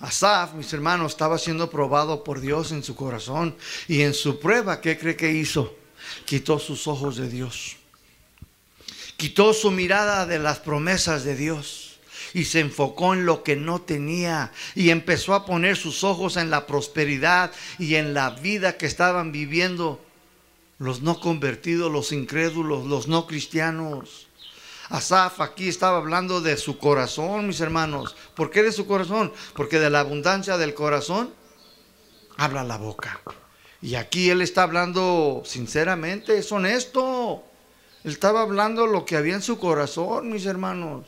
[0.00, 3.56] Asaf, mis hermanos, estaba siendo probado por Dios en su corazón.
[3.88, 5.76] Y en su prueba, ¿qué cree que hizo?
[6.24, 7.76] Quitó sus ojos de Dios.
[9.16, 12.00] Quitó su mirada de las promesas de Dios
[12.34, 16.50] y se enfocó en lo que no tenía y empezó a poner sus ojos en
[16.50, 20.00] la prosperidad y en la vida que estaban viviendo
[20.78, 24.26] los no convertidos, los incrédulos, los no cristianos.
[24.88, 28.16] Asaf aquí estaba hablando de su corazón, mis hermanos.
[28.34, 29.32] ¿Por qué de su corazón?
[29.54, 31.32] Porque de la abundancia del corazón
[32.36, 33.20] habla la boca.
[33.80, 37.44] Y aquí él está hablando sinceramente, es honesto.
[38.04, 41.06] Él estaba hablando lo que había en su corazón, mis hermanos.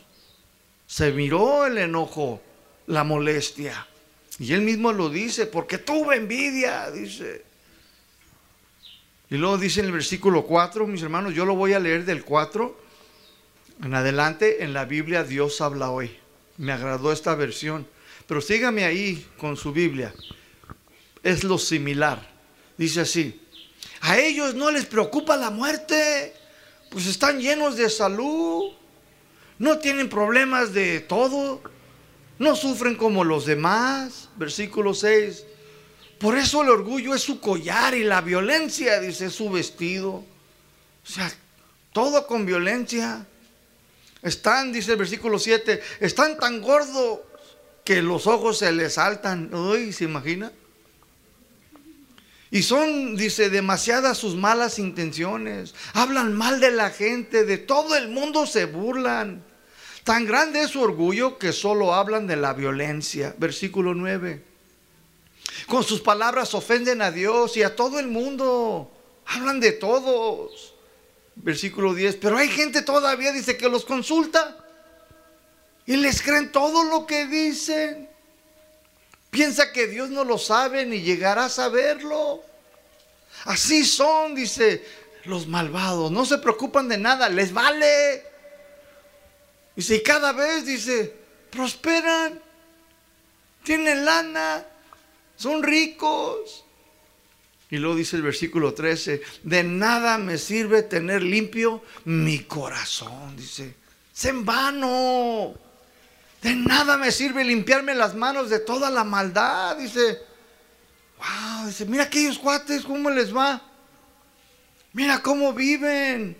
[0.87, 2.40] Se miró el enojo,
[2.87, 3.87] la molestia.
[4.38, 7.44] Y él mismo lo dice, porque tuve envidia, dice.
[9.30, 12.24] Y luego dice en el versículo 4, mis hermanos, yo lo voy a leer del
[12.24, 12.80] 4
[13.83, 14.62] en adelante.
[14.62, 16.16] En la Biblia Dios habla hoy.
[16.59, 17.87] Me agradó esta versión.
[18.26, 20.14] Pero sígame ahí con su Biblia.
[21.22, 22.33] Es lo similar.
[22.76, 23.40] Dice así,
[24.00, 26.35] a ellos no les preocupa la muerte,
[26.94, 28.70] pues están llenos de salud,
[29.59, 31.61] no tienen problemas de todo,
[32.38, 34.28] no sufren como los demás.
[34.37, 35.44] Versículo 6.
[36.20, 40.12] Por eso el orgullo es su collar y la violencia, dice, su vestido.
[40.12, 40.24] O
[41.02, 41.33] sea,
[41.92, 43.26] todo con violencia.
[44.22, 47.18] Están, dice el versículo 7, están tan gordos
[47.85, 49.52] que los ojos se les saltan.
[49.52, 50.52] Uy, ¿se imagina?
[52.55, 55.75] Y son, dice, demasiadas sus malas intenciones.
[55.93, 59.43] Hablan mal de la gente, de todo el mundo se burlan.
[60.05, 63.35] Tan grande es su orgullo que solo hablan de la violencia.
[63.38, 64.45] Versículo 9.
[65.67, 68.88] Con sus palabras ofenden a Dios y a todo el mundo.
[69.27, 70.75] Hablan de todos.
[71.35, 72.14] Versículo 10.
[72.19, 74.64] Pero hay gente todavía, dice, que los consulta.
[75.87, 78.13] Y les creen todo lo que dicen.
[79.35, 82.40] Piensa que Dios no lo sabe ni llegará a saberlo.
[83.47, 84.87] Así son, dice,
[85.25, 86.12] los malvados.
[86.12, 88.23] No se preocupan de nada, les vale.
[89.75, 91.12] Dice, y cada vez, dice,
[91.51, 92.40] prosperan,
[93.64, 94.64] tienen lana,
[95.35, 96.64] son ricos.
[97.70, 103.75] Y luego dice el versículo 13, de nada me sirve tener limpio mi corazón, dice,
[104.14, 105.63] es en vano.
[106.44, 110.20] De nada me sirve limpiarme las manos de toda la maldad, dice.
[111.16, 113.62] Wow, dice, mira aquellos cuates, ¿cómo les va?
[114.92, 116.37] Mira cómo viven.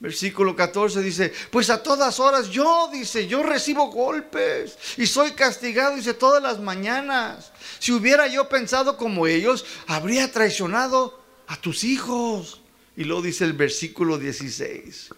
[0.00, 5.96] Versículo 14 dice, pues a todas horas yo, dice, yo recibo golpes y soy castigado,
[5.96, 7.52] dice, todas las mañanas.
[7.78, 12.60] Si hubiera yo pensado como ellos, habría traicionado a tus hijos.
[12.98, 15.08] Y luego dice el versículo 16.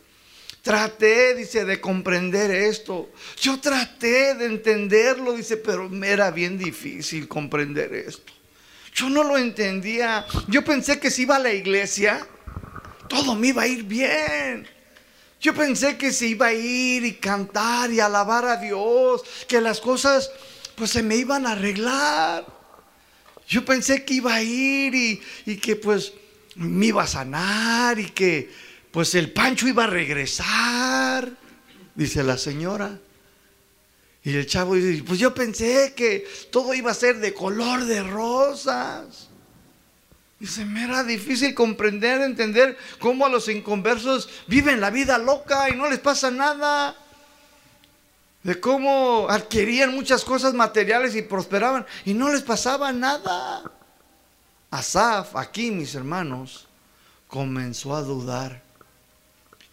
[0.66, 3.12] Traté, dice, de comprender esto.
[3.40, 8.33] Yo traté de entenderlo, dice, pero me era bien difícil comprender esto.
[8.92, 10.26] Yo no lo entendía.
[10.48, 12.26] Yo pensé que si iba a la iglesia,
[13.09, 14.66] todo me iba a ir bien.
[15.40, 19.81] Yo pensé que se iba a ir y cantar y alabar a Dios, que las
[19.81, 20.33] cosas
[20.74, 22.44] pues se me iban a arreglar.
[23.46, 26.12] Yo pensé que iba a ir y, y que pues
[26.57, 28.65] me iba a sanar y que
[28.97, 31.31] pues el Pancho iba a regresar,
[31.95, 32.99] dice la señora.
[34.25, 38.03] Y el chavo dice, pues yo pensé que todo iba a ser de color de
[38.03, 39.29] rosas.
[40.43, 45.77] Se me era difícil comprender, entender cómo a los inconversos viven la vida loca y
[45.77, 46.97] no les pasa nada.
[48.45, 53.71] De cómo adquirían muchas cosas materiales y prosperaban y no les pasaba nada.
[54.71, 56.67] Asaf, aquí mis hermanos,
[57.29, 58.65] comenzó a dudar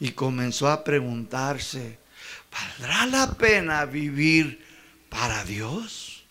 [0.04, 1.98] y comenzó a preguntarse,
[2.52, 4.62] ¿valdrá la pena vivir
[5.08, 6.26] para Dios?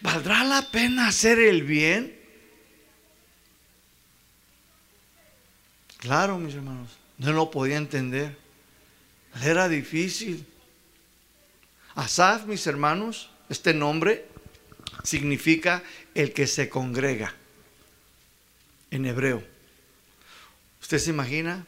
[0.00, 2.16] ¿Valdrá la pena hacer el bien?
[5.98, 8.38] Claro, mis hermanos, no lo podía entender.
[9.42, 10.46] Era difícil.
[11.96, 14.24] Asaf, mis hermanos, este nombre
[15.02, 15.82] significa
[16.14, 17.34] el que se congrega
[18.92, 19.42] en hebreo.
[20.80, 21.66] ¿Usted se imagina?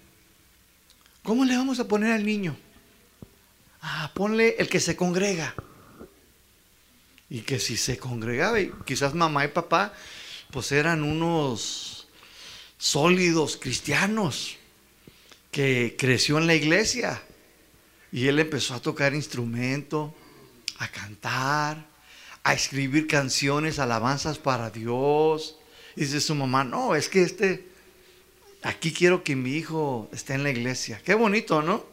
[1.28, 2.56] ¿Cómo le vamos a poner al niño?
[3.82, 5.54] Ah, ponle el que se congrega.
[7.28, 9.92] Y que si se congregaba, y quizás mamá y papá,
[10.50, 12.08] pues eran unos
[12.78, 14.56] sólidos cristianos
[15.50, 17.22] que creció en la iglesia.
[18.10, 20.14] Y él empezó a tocar instrumento,
[20.78, 21.88] a cantar,
[22.42, 25.58] a escribir canciones, alabanzas para Dios.
[25.94, 27.68] Y dice su mamá, no, es que este,
[28.62, 31.00] aquí quiero que mi hijo esté en la iglesia.
[31.04, 31.84] Qué bonito, ¿no?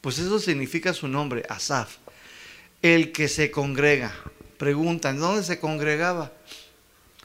[0.00, 1.96] Pues eso significa su nombre, Asaf.
[2.82, 4.14] El que se congrega.
[4.58, 6.32] Preguntan, ¿dónde se congregaba?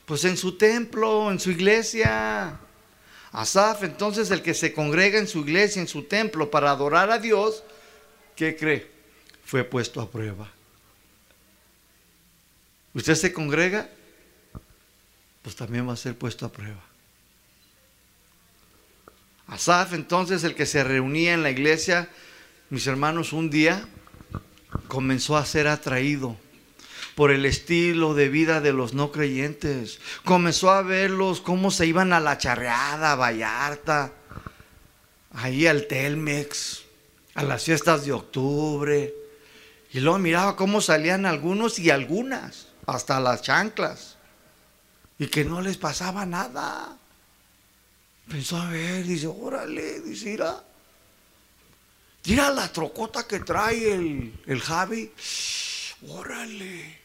[0.06, 2.60] Pues en su templo, en su iglesia.
[3.32, 7.20] Asaf, entonces el que se congrega en su iglesia, en su templo, para adorar a
[7.20, 7.64] Dios,
[8.36, 8.92] ¿qué cree?
[9.46, 10.52] Fue puesto a prueba.
[12.94, 13.90] ¿Usted se congrega?
[15.42, 16.91] Pues también va a ser puesto a prueba.
[19.52, 22.08] Asaf, entonces el que se reunía en la iglesia,
[22.70, 23.86] mis hermanos, un día
[24.88, 26.38] comenzó a ser atraído
[27.16, 30.00] por el estilo de vida de los no creyentes.
[30.24, 34.14] Comenzó a verlos cómo se iban a la charreada, a Vallarta,
[35.34, 36.84] ahí al Telmex,
[37.36, 39.14] a las fiestas de octubre.
[39.92, 44.16] Y luego miraba cómo salían algunos y algunas, hasta las chanclas.
[45.20, 47.01] Y que no les pasaba nada.
[48.32, 50.64] Pensó a ver, dice, órale, dice, mira.
[52.26, 55.12] Mira la trocota que trae el, el Javi.
[56.08, 57.02] Órale.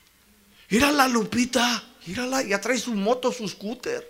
[0.71, 4.09] Mira la Lupita, mírala, ya trae su moto, su scooter.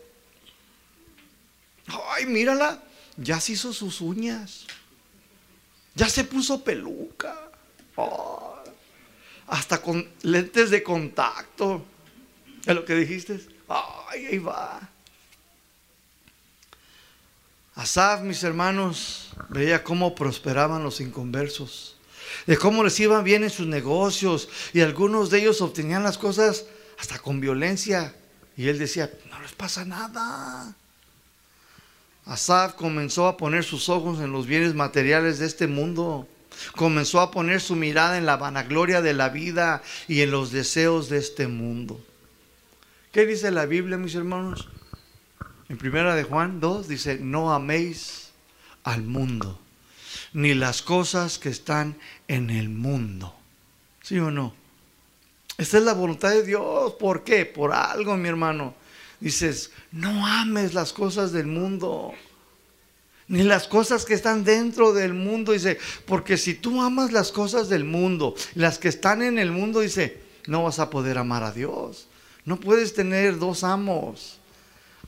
[2.11, 2.83] Ay, mírala,
[3.17, 4.67] ya se hizo sus uñas.
[5.95, 7.51] Ya se puso peluca.
[9.47, 11.83] hasta con lentes de contacto.
[12.67, 13.41] ¿Es lo que dijiste?
[13.69, 14.91] Ay, ahí va.
[17.77, 21.97] Asaf, mis hermanos, veía cómo prosperaban los inconversos
[22.47, 26.65] de cómo les iban bien en sus negocios y algunos de ellos obtenían las cosas
[26.99, 28.15] hasta con violencia.
[28.57, 30.75] Y él decía, no les pasa nada.
[32.25, 36.27] Asaf comenzó a poner sus ojos en los bienes materiales de este mundo.
[36.75, 41.09] Comenzó a poner su mirada en la vanagloria de la vida y en los deseos
[41.09, 42.01] de este mundo.
[43.13, 44.69] ¿Qué dice la Biblia, mis hermanos?
[45.69, 48.31] En primera de Juan 2 dice, no améis
[48.85, 49.61] al mundo
[50.33, 51.97] ni las cosas que están
[52.29, 53.35] en el mundo.
[54.03, 54.55] ¿Sí o no?
[55.59, 56.93] Esta es la voluntad de Dios.
[56.95, 57.47] ¿Por qué?
[57.47, 58.75] Por algo, mi hermano.
[59.19, 62.13] Dices, no ames las cosas del mundo,
[63.29, 65.53] ni las cosas que están dentro del mundo.
[65.53, 69.81] Dice, porque si tú amas las cosas del mundo, las que están en el mundo,
[69.81, 72.09] dice, no vas a poder amar a Dios.
[72.45, 74.39] No puedes tener dos amos.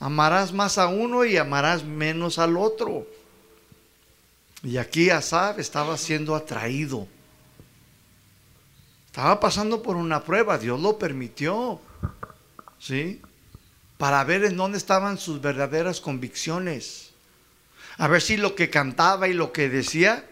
[0.00, 3.06] Amarás más a uno y amarás menos al otro.
[4.62, 7.08] Y aquí Asaf estaba siendo atraído
[9.18, 11.80] estaba pasando por una prueba, Dios lo permitió,
[12.78, 13.20] ¿sí?
[13.96, 17.10] Para ver en dónde estaban sus verdaderas convicciones.
[17.96, 20.24] A ver si lo que cantaba y lo que decía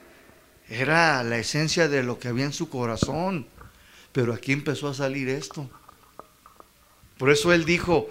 [0.69, 3.49] era la esencia de lo que había en su corazón.
[4.13, 5.69] Pero aquí empezó a salir esto.
[7.19, 8.09] Por eso él dijo,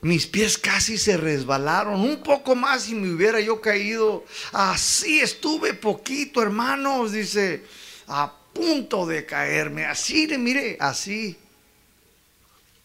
[0.00, 4.24] mis pies casi se resbalaron, un poco más y me hubiera yo caído.
[4.52, 7.64] Así estuve poquito, hermanos, dice,
[8.08, 11.36] a punto de caerme, así mire, así.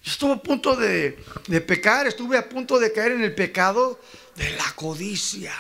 [0.05, 1.17] Estuve a punto de,
[1.47, 3.99] de pecar, estuve a punto de caer en el pecado
[4.35, 5.53] de la codicia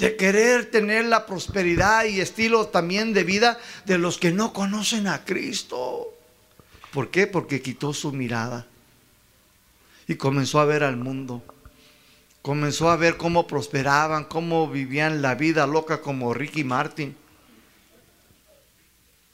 [0.00, 5.06] de querer tener la prosperidad y estilo también de vida de los que no conocen
[5.06, 6.14] a Cristo.
[6.92, 7.26] ¿Por qué?
[7.26, 8.66] Porque quitó su mirada
[10.08, 11.42] y comenzó a ver al mundo.
[12.42, 17.16] Comenzó a ver cómo prosperaban, cómo vivían la vida loca como Ricky Martin.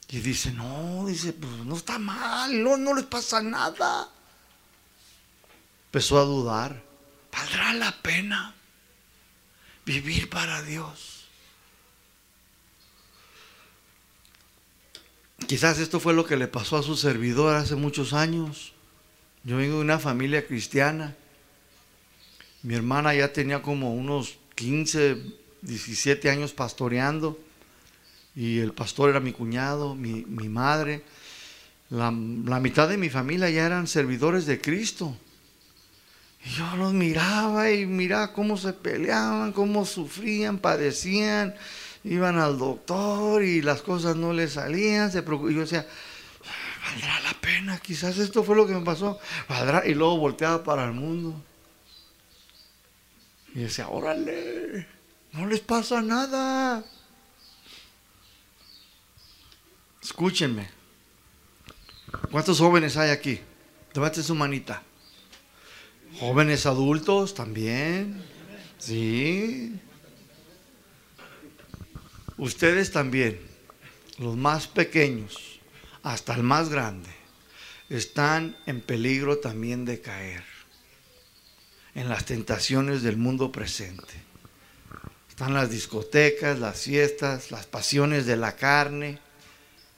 [0.09, 4.09] Y dice, no, dice, pues no está mal, no, no les pasa nada.
[5.87, 6.83] Empezó a dudar,
[7.31, 8.53] ¿valdrá la pena
[9.85, 11.16] vivir para Dios?
[15.45, 18.73] Quizás esto fue lo que le pasó a su servidor hace muchos años.
[19.43, 21.15] Yo vengo de una familia cristiana.
[22.63, 25.21] Mi hermana ya tenía como unos 15,
[25.61, 27.39] 17 años pastoreando
[28.37, 31.03] y el pastor era mi cuñado, mi, madre.
[31.89, 35.17] La, mitad de mi familia ya eran servidores de Cristo.
[36.45, 41.55] Y yo los miraba y miraba cómo se peleaban, cómo sufrían, padecían,
[42.09, 45.11] iban al doctor y las cosas no les salían.
[45.11, 45.85] Se y yo decía,
[46.85, 49.19] valdrá la pena, quizás esto fue lo que me pasó.
[49.49, 49.85] ¿Valdrá?
[49.85, 51.41] Y luego volteaba para el mundo.
[53.53, 54.87] Y decía, órale,
[55.33, 56.83] no les pasa nada.
[60.01, 60.69] Escúchenme.
[62.31, 63.41] ¿Cuántos jóvenes hay aquí?
[63.93, 64.83] Levante su manita.
[66.19, 68.23] Jóvenes adultos también.
[68.77, 69.79] Sí.
[72.37, 73.39] Ustedes también,
[74.17, 75.59] los más pequeños
[76.03, 77.09] hasta el más grande,
[77.89, 80.43] están en peligro también de caer
[81.95, 84.13] en las tentaciones del mundo presente.
[85.29, 89.19] Están las discotecas, las fiestas, las pasiones de la carne,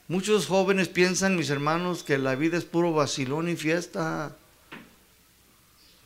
[0.10, 4.36] Muchos jóvenes piensan, mis hermanos, que la vida es puro vacilón y fiesta.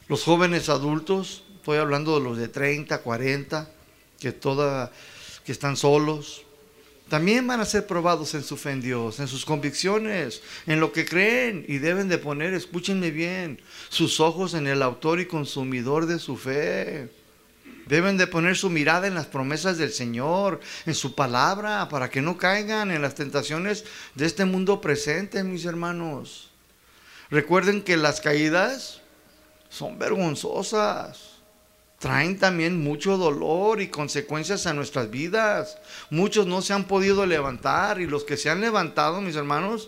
[0.09, 3.71] Los jóvenes adultos, estoy hablando de los de 30, 40,
[4.19, 4.91] que toda,
[5.45, 6.43] que están solos,
[7.09, 10.91] también van a ser probados en su fe en Dios, en sus convicciones, en lo
[10.91, 16.05] que creen y deben de poner, escúchenme bien, sus ojos en el autor y consumidor
[16.05, 17.09] de su fe.
[17.85, 22.21] Deben de poner su mirada en las promesas del Señor, en su palabra, para que
[22.21, 23.83] no caigan en las tentaciones
[24.15, 26.49] de este mundo presente, mis hermanos.
[27.29, 29.01] Recuerden que las caídas
[29.69, 31.32] son vergonzosas.
[32.03, 35.77] Traen también mucho dolor y consecuencias a nuestras vidas.
[36.09, 39.87] Muchos no se han podido levantar y los que se han levantado, mis hermanos,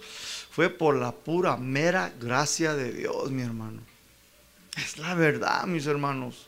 [0.49, 3.81] fue por la pura, mera gracia de Dios, mi hermano.
[4.77, 6.47] Es la verdad, mis hermanos.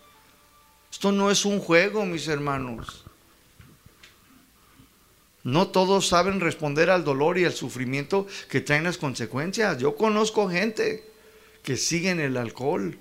[0.89, 3.03] Esto no es un juego, mis hermanos.
[5.43, 9.79] No todos saben responder al dolor y al sufrimiento que traen las consecuencias.
[9.79, 11.03] Yo conozco gente
[11.61, 12.97] que siguen el alcohol,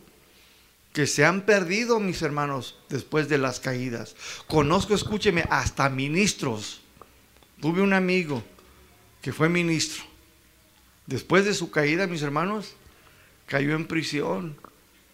[0.97, 4.17] que se han perdido, mis hermanos, después de las caídas.
[4.47, 6.81] Conozco, escúcheme, hasta ministros.
[7.61, 8.43] Tuve un amigo
[9.21, 10.05] que fue ministro.
[11.05, 12.77] Después de su caída, mis hermanos,
[13.45, 14.57] cayó en prisión.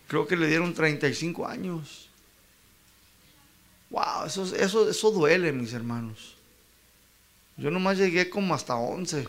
[0.07, 2.09] Creo que le dieron 35 años.
[3.91, 6.37] Wow, eso, eso, eso duele, mis hermanos.
[7.57, 9.27] Yo nomás llegué como hasta 11,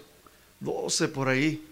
[0.59, 1.67] 12 por ahí.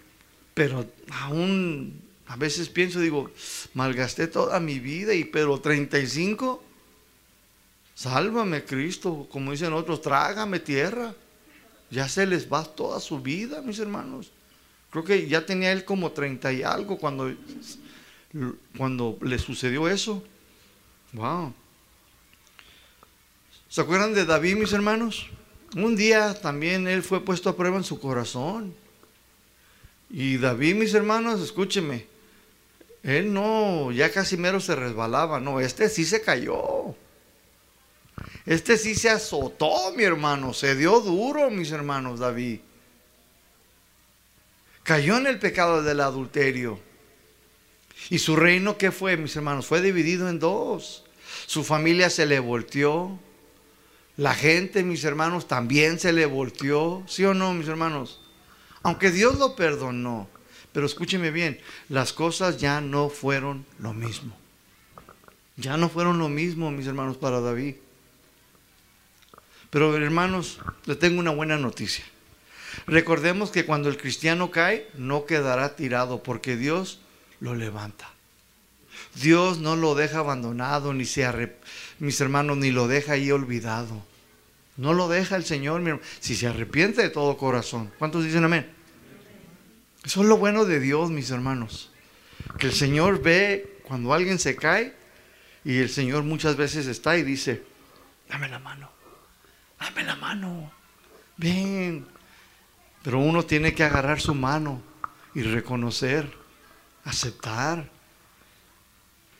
[0.55, 2.01] Pero aún
[2.31, 3.29] a veces pienso, digo,
[3.73, 6.63] malgasté toda mi vida, y pero 35,
[7.93, 11.13] sálvame Cristo, como dicen otros, trágame tierra.
[11.89, 14.31] Ya se les va toda su vida, mis hermanos.
[14.91, 17.35] Creo que ya tenía él como 30 y algo cuando,
[18.77, 20.23] cuando le sucedió eso.
[21.11, 21.53] Wow.
[23.67, 25.27] ¿Se acuerdan de David, mis hermanos?
[25.75, 28.73] Un día también él fue puesto a prueba en su corazón.
[30.09, 32.10] Y David, mis hermanos, escúcheme,
[33.03, 36.95] él no, ya casi mero se resbalaba, no, este sí se cayó.
[38.45, 42.59] Este sí se azotó, mi hermano, se dio duro, mis hermanos, David.
[44.83, 46.79] Cayó en el pecado del adulterio.
[48.09, 49.67] ¿Y su reino qué fue, mis hermanos?
[49.67, 51.03] Fue dividido en dos.
[51.45, 53.19] Su familia se le volteó.
[54.17, 57.03] La gente, mis hermanos, también se le volteó.
[57.07, 58.21] ¿Sí o no, mis hermanos?
[58.81, 60.27] Aunque Dios lo perdonó.
[60.73, 61.59] Pero escúcheme bien,
[61.89, 64.35] las cosas ya no fueron lo mismo.
[65.57, 67.75] Ya no fueron lo mismo, mis hermanos, para David.
[69.69, 72.05] Pero hermanos, le tengo una buena noticia.
[72.87, 76.99] Recordemos que cuando el cristiano cae, no quedará tirado porque Dios
[77.39, 78.09] lo levanta.
[79.15, 81.27] Dios no lo deja abandonado, ni se
[81.99, 84.03] mis hermanos, ni lo deja ahí olvidado.
[84.77, 87.91] No lo deja el Señor, si se arrepiente de todo corazón.
[87.99, 88.80] ¿Cuántos dicen amén?
[90.03, 91.91] Eso es lo bueno de Dios, mis hermanos.
[92.57, 94.93] Que el Señor ve cuando alguien se cae
[95.63, 97.63] y el Señor muchas veces está y dice,
[98.27, 98.89] dame la mano,
[99.79, 100.71] dame la mano,
[101.37, 102.07] ven.
[103.03, 104.81] Pero uno tiene que agarrar su mano
[105.35, 106.31] y reconocer,
[107.03, 107.89] aceptar.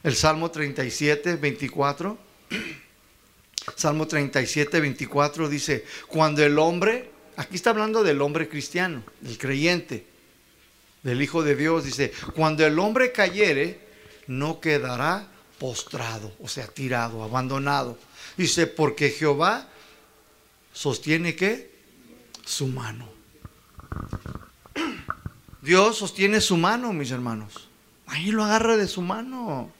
[0.03, 2.17] El Salmo 37, 24.
[3.75, 10.07] Salmo 37, 24 dice, cuando el hombre, aquí está hablando del hombre cristiano, del creyente,
[11.03, 13.79] del Hijo de Dios, dice, cuando el hombre cayere,
[14.27, 15.27] no quedará
[15.59, 17.97] postrado, o sea, tirado, abandonado.
[18.37, 19.67] Dice, porque Jehová
[20.73, 21.71] sostiene que
[22.45, 23.09] su mano.
[25.61, 27.67] Dios sostiene su mano, mis hermanos.
[28.07, 29.71] Ahí lo agarra de su mano.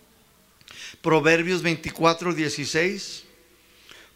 [1.02, 3.24] Proverbios 24, 16.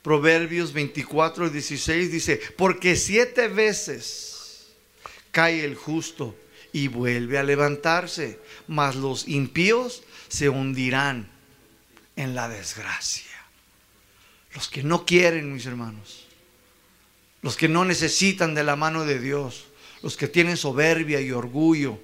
[0.01, 4.67] Proverbios 24, 16 dice, porque siete veces
[5.31, 6.35] cae el justo
[6.75, 11.29] y vuelve a levantarse, mas los impíos se hundirán
[12.17, 13.31] en la desgracia.
[14.53, 16.25] Los que no quieren, mis hermanos,
[17.41, 19.67] los que no necesitan de la mano de Dios,
[20.01, 21.97] los que tienen soberbia y orgullo,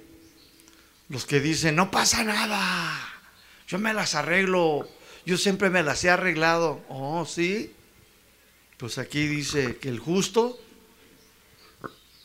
[1.10, 2.98] los que dicen, no pasa nada,
[3.68, 4.88] yo me las arreglo,
[5.26, 6.82] yo siempre me las he arreglado.
[6.88, 7.74] Oh, sí.
[8.78, 10.58] Pues aquí dice que el justo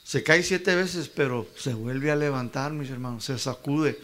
[0.08, 4.00] se cae siete veces, pero se vuelve a levantar, mis hermanos, se sacude.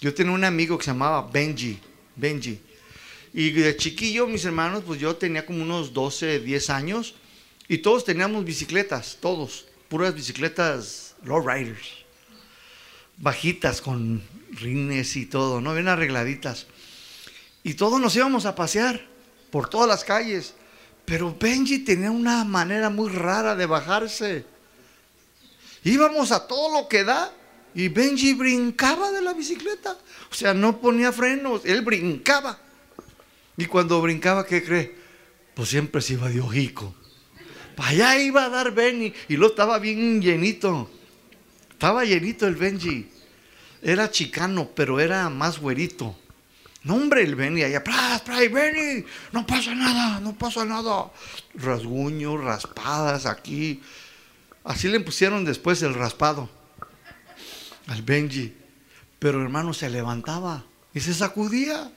[0.00, 1.78] Yo tenía un amigo que se llamaba Benji,
[2.16, 2.58] Benji.
[3.32, 7.14] Y de chiquillo, mis hermanos, pues yo tenía como unos 12, 10 años
[7.68, 12.04] y todos teníamos bicicletas, todos, puras bicicletas low riders,
[13.16, 15.74] bajitas con rines y todo, ¿no?
[15.74, 16.66] Bien arregladitas.
[17.62, 19.06] Y todos nos íbamos a pasear
[19.52, 20.54] por todas las calles.
[21.04, 24.44] Pero Benji tenía una manera muy rara de bajarse.
[25.84, 27.32] Íbamos a todo lo que da
[27.74, 29.96] y Benji brincaba de la bicicleta.
[30.30, 32.58] O sea, no ponía frenos, él brincaba.
[33.56, 34.94] Y cuando brincaba, ¿qué cree?
[35.54, 36.94] Pues siempre se iba de ojico.
[37.76, 40.90] Para allá iba a dar Benji y lo estaba bien llenito.
[41.70, 43.08] Estaba llenito el Benji.
[43.82, 46.16] Era chicano, pero era más güerito.
[46.82, 49.04] No, hombre, el Benny allá, ¡Pras, Benny!
[49.32, 51.10] No pasa nada, no pasa nada.
[51.54, 53.82] Rasguños, raspadas aquí.
[54.64, 56.48] Así le pusieron después el raspado
[57.86, 58.54] al Benji.
[59.18, 61.92] Pero hermano se levantaba y se sacudía.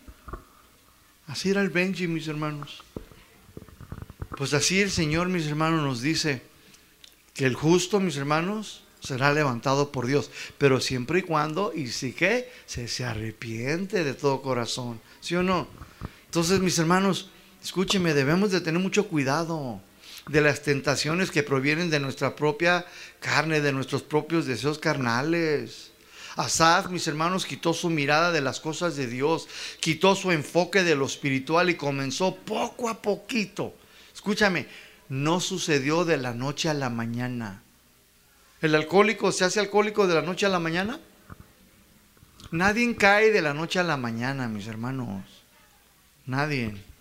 [1.28, 2.84] Así era el Benji, mis hermanos.
[4.36, 6.42] Pues así el Señor, mis hermanos, nos dice
[7.34, 12.14] que el justo, mis hermanos, será levantado por Dios, pero siempre y cuando, y sí
[12.14, 15.68] que, se, se arrepiente de todo corazón, ¿sí o no?
[16.26, 17.30] Entonces, mis hermanos,
[17.64, 19.82] escúcheme, debemos de tener mucho cuidado
[20.28, 22.86] de las tentaciones que provienen de nuestra propia
[23.20, 25.92] carne, de nuestros propios deseos carnales.
[26.36, 29.48] Asaf, mis hermanos, quitó su mirada de las cosas de Dios,
[29.80, 33.76] quitó su enfoque de lo espiritual y comenzó poco a poquito.
[34.14, 34.68] Escúchame,
[35.10, 37.62] no sucedió de la noche a la mañana.
[38.62, 41.00] ¿El alcohólico se hace alcohólico de la noche a la mañana?
[42.52, 45.24] Nadie cae de la noche a la mañana, mis hermanos.
[46.26, 46.93] Nadie.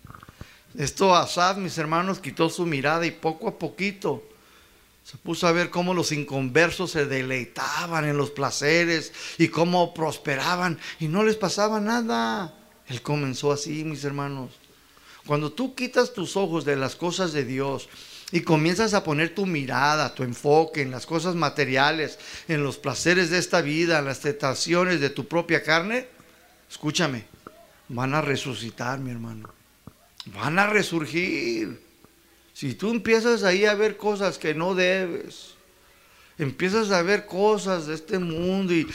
[0.77, 4.23] Esto Asad, mis hermanos, quitó su mirada y poco a poquito
[5.03, 10.79] se puso a ver cómo los inconversos se deleitaban en los placeres y cómo prosperaban
[10.99, 12.53] y no les pasaba nada.
[12.87, 14.51] Él comenzó así, mis hermanos.
[15.25, 17.89] Cuando tú quitas tus ojos de las cosas de Dios
[18.31, 22.17] y comienzas a poner tu mirada, tu enfoque en las cosas materiales,
[22.47, 26.07] en los placeres de esta vida, en las tentaciones de tu propia carne,
[26.69, 27.25] escúchame,
[27.89, 29.62] van a resucitar, mi hermano
[30.25, 31.81] van a resurgir.
[32.53, 35.53] Si tú empiezas ahí a ver cosas que no debes,
[36.37, 38.87] Empiezas a ver cosas de este mundo y,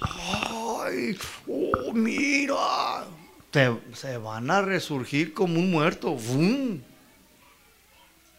[0.00, 3.06] ay, oh, mira,
[3.92, 6.12] se van a resurgir como un muerto.
[6.12, 6.80] ¡Bum!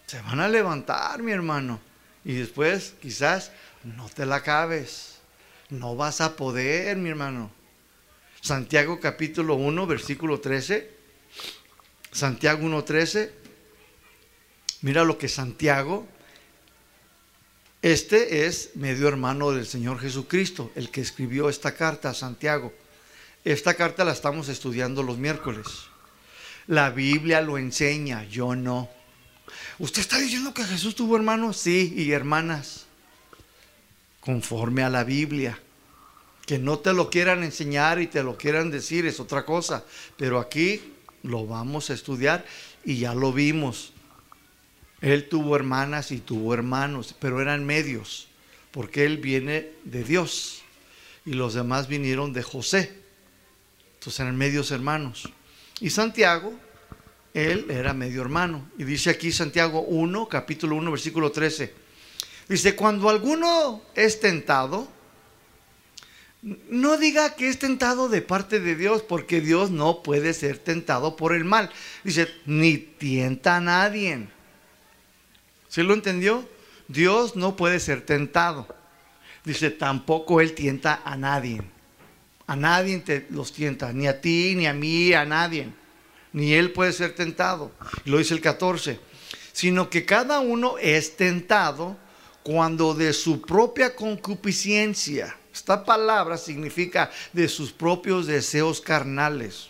[0.07, 1.79] Se van a levantar, mi hermano.
[2.25, 3.51] Y después quizás
[3.83, 5.19] no te la acabes.
[5.69, 7.51] No vas a poder, mi hermano.
[8.41, 10.96] Santiago capítulo 1, versículo 13.
[12.11, 13.33] Santiago 1, 13.
[14.81, 16.07] Mira lo que Santiago,
[17.81, 22.73] este es medio hermano del Señor Jesucristo, el que escribió esta carta a Santiago.
[23.43, 25.65] Esta carta la estamos estudiando los miércoles.
[26.67, 28.89] La Biblia lo enseña, yo no.
[29.79, 31.57] ¿Usted está diciendo que Jesús tuvo hermanos?
[31.57, 32.85] Sí, y hermanas.
[34.19, 35.59] Conforme a la Biblia.
[36.45, 39.85] Que no te lo quieran enseñar y te lo quieran decir es otra cosa.
[40.17, 40.93] Pero aquí
[41.27, 42.45] lo vamos a estudiar
[42.83, 43.93] y ya lo vimos.
[45.01, 48.27] Él tuvo hermanas y tuvo hermanos, pero eran medios,
[48.71, 50.61] porque él viene de Dios
[51.25, 52.99] y los demás vinieron de José.
[53.95, 55.29] Entonces eran medios hermanos.
[55.79, 56.53] Y Santiago,
[57.33, 58.69] él era medio hermano.
[58.77, 61.73] Y dice aquí Santiago 1, capítulo 1, versículo 13.
[62.47, 64.87] Dice, cuando alguno es tentado,
[66.69, 71.17] no diga que es tentado de parte de Dios, porque Dios no puede ser tentado
[71.17, 71.69] por el mal.
[72.03, 74.27] Dice, ni tienta a nadie.
[75.67, 76.47] ¿Sí lo entendió?
[76.87, 78.67] Dios no puede ser tentado.
[79.43, 81.61] Dice, tampoco Él tienta a nadie.
[82.45, 85.67] A nadie te los tienta, ni a ti, ni a mí, a nadie.
[86.31, 87.73] Ni Él puede ser tentado.
[88.05, 88.99] Lo dice el 14.
[89.51, 91.97] Sino que cada uno es tentado
[92.43, 99.69] cuando de su propia concupiscencia, esta palabra significa de sus propios deseos carnales.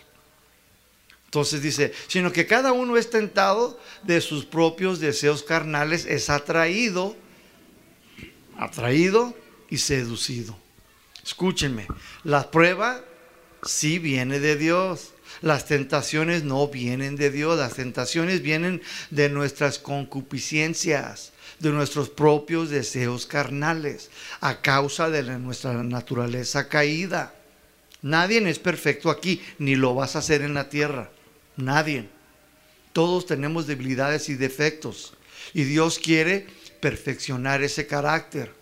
[1.24, 7.16] Entonces dice, sino que cada uno es tentado de sus propios deseos carnales, es atraído,
[8.56, 9.34] atraído
[9.68, 10.56] y seducido.
[11.22, 11.86] Escúchenme,
[12.24, 13.04] la prueba
[13.62, 15.12] sí viene de Dios.
[15.42, 22.70] Las tentaciones no vienen de Dios, las tentaciones vienen de nuestras concupiscencias, de nuestros propios
[22.70, 27.34] deseos carnales, a causa de nuestra naturaleza caída.
[28.02, 31.10] Nadie es perfecto aquí, ni lo vas a hacer en la tierra.
[31.56, 32.08] Nadie.
[32.92, 35.14] Todos tenemos debilidades y defectos.
[35.52, 36.46] Y Dios quiere
[36.80, 38.52] perfeccionar ese carácter.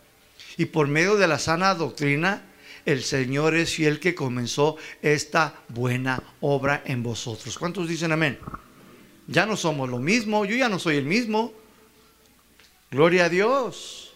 [0.56, 2.42] Y por medio de la sana doctrina,
[2.86, 7.58] el Señor es fiel que comenzó esta buena obra en vosotros.
[7.58, 8.38] ¿Cuántos dicen amén?
[9.26, 11.52] Ya no somos lo mismo, yo ya no soy el mismo.
[12.90, 14.14] Gloria a Dios.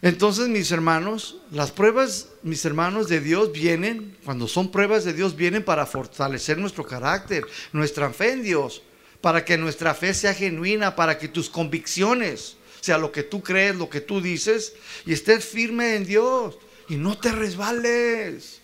[0.00, 5.36] Entonces, mis hermanos, las pruebas, mis hermanos, de Dios vienen, cuando son pruebas de Dios,
[5.36, 8.82] vienen para fortalecer nuestro carácter, nuestra fe en Dios,
[9.20, 13.76] para que nuestra fe sea genuina, para que tus convicciones, sea lo que tú crees,
[13.76, 14.74] lo que tú dices,
[15.06, 16.58] y estés firme en Dios
[16.88, 18.60] y no te resbales,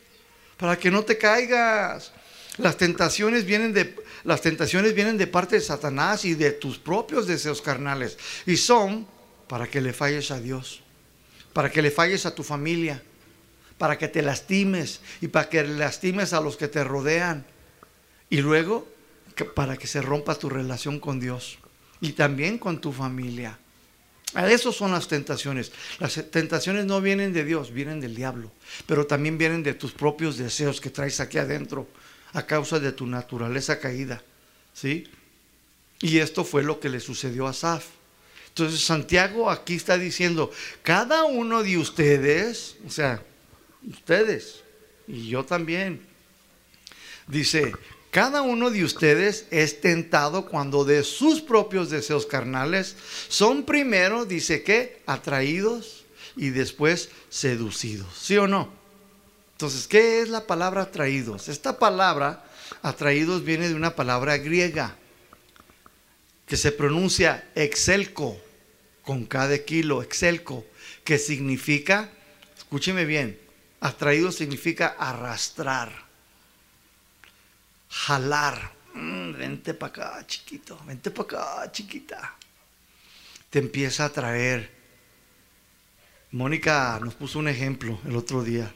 [0.57, 2.13] para que no te caigas.
[2.59, 7.27] Las tentaciones vienen de las tentaciones vienen de parte de Satanás y de tus propios
[7.27, 9.07] deseos carnales y son
[9.47, 10.83] para que le falles a Dios
[11.59, 13.03] para que le falles a tu familia,
[13.79, 17.45] para que te lastimes y para que lastimes a los que te rodean.
[18.31, 18.87] Y luego
[19.57, 21.59] para que se rompa tu relación con Dios
[22.01, 23.59] y también con tu familia.
[24.35, 25.73] A eso son las tentaciones.
[25.99, 28.53] Las tentaciones no vienen de Dios, vienen del diablo,
[28.87, 31.89] pero también vienen de tus propios deseos que traes aquí adentro
[32.33, 34.23] a causa de tu naturaleza caída.
[34.75, 35.09] ¿Sí?
[36.01, 37.87] Y esto fue lo que le sucedió a Saf.
[38.49, 40.51] Entonces Santiago aquí está diciendo,
[40.83, 43.23] cada uno de ustedes, o sea,
[43.89, 44.63] ustedes
[45.07, 46.01] y yo también,
[47.29, 47.73] dice,
[48.11, 52.97] cada uno de ustedes es tentado cuando de sus propios deseos carnales
[53.29, 56.05] son primero, dice que, atraídos
[56.37, 58.09] y después seducidos.
[58.19, 58.78] ¿Sí o no?
[59.59, 61.49] Entonces, ¿qué es la palabra atraídos?
[61.49, 62.45] Esta palabra
[62.81, 64.95] atraídos viene de una palabra griega
[66.47, 68.41] que se pronuncia exelco
[69.03, 70.65] con cada kilo, excelco,
[71.03, 72.09] que significa,
[72.57, 73.37] escúcheme bien,
[73.81, 76.07] atraído significa arrastrar,
[77.89, 78.75] jalar.
[78.95, 82.37] Mm, vente para acá, chiquito, vente para acá, chiquita.
[83.51, 84.71] Te empieza a traer.
[86.31, 88.73] Mónica nos puso un ejemplo el otro día.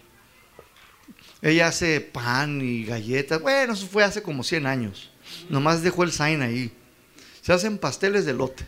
[1.42, 3.42] Ella hace pan y galletas.
[3.42, 5.10] Bueno, eso fue hace como 100 años.
[5.48, 6.72] Nomás dejó el sign ahí.
[7.42, 8.64] Se hacen pasteles de lote.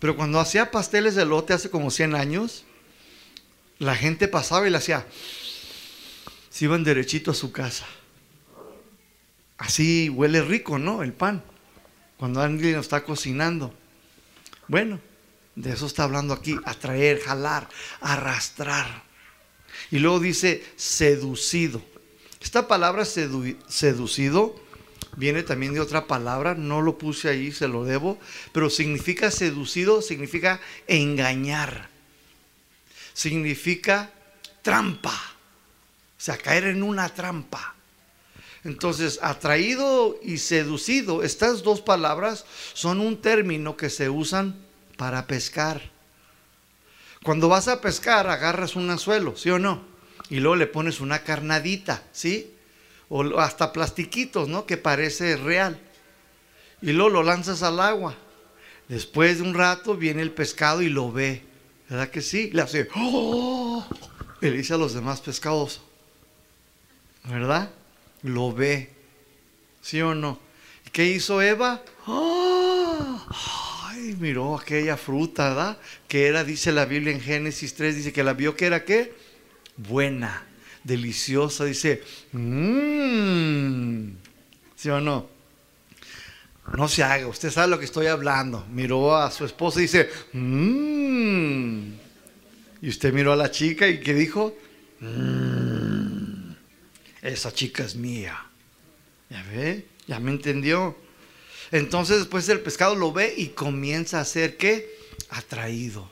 [0.00, 2.64] Pero cuando hacía pasteles de lote hace como 100 años,
[3.78, 5.06] la gente pasaba y le hacía,
[6.50, 7.86] se iban derechito a su casa.
[9.56, 11.02] Así huele rico, ¿no?
[11.02, 11.42] El pan,
[12.16, 13.74] cuando alguien lo está cocinando.
[14.66, 15.00] Bueno,
[15.54, 17.68] De eso está hablando aquí, atraer, jalar,
[18.00, 19.02] arrastrar.
[19.90, 21.82] Y luego dice seducido.
[22.40, 24.54] Esta palabra seducido
[25.16, 28.18] viene también de otra palabra, no lo puse ahí, se lo debo,
[28.52, 31.88] pero significa seducido, significa engañar,
[33.14, 34.12] significa
[34.62, 37.74] trampa, o sea, caer en una trampa.
[38.64, 44.56] Entonces, atraído y seducido, estas dos palabras son un término que se usan
[44.96, 45.90] para pescar.
[47.22, 49.97] Cuando vas a pescar, agarras un anzuelo, ¿sí o no?
[50.30, 52.52] Y luego le pones una carnadita, ¿sí?
[53.08, 54.66] O hasta plastiquitos, ¿no?
[54.66, 55.80] Que parece real.
[56.82, 58.14] Y luego lo lanzas al agua.
[58.88, 61.42] Después de un rato viene el pescado y lo ve.
[61.88, 62.50] ¿Verdad que sí?
[62.52, 63.86] Le hace, ¡oh!
[64.40, 65.80] Y le dice a los demás pescados,
[67.24, 67.70] ¿verdad?
[68.22, 68.90] Lo ve.
[69.82, 70.38] ¿Sí o no?
[70.86, 71.82] ¿Y qué hizo Eva?
[72.06, 73.26] ¡Oh!
[73.86, 75.78] Ay, miró aquella fruta, ¿verdad?
[76.06, 79.14] Que era, dice la Biblia en Génesis 3, dice que la vio que era qué?
[79.78, 80.44] Buena,
[80.82, 82.02] deliciosa, dice,
[82.32, 84.10] mmm.
[84.76, 85.28] ¿Sí o no?
[86.76, 88.66] No se haga, usted sabe lo que estoy hablando.
[88.70, 91.92] Miró a su esposa y dice, mmm.
[92.82, 94.56] Y usted miró a la chica y ¿qué dijo?
[95.00, 96.52] Mmm.
[97.22, 98.36] Esa chica es mía.
[99.30, 99.86] ¿Ya ve?
[100.06, 100.96] ¿Ya me entendió?
[101.70, 104.98] Entonces después el pescado lo ve y comienza a ser qué?
[105.30, 106.10] Atraído.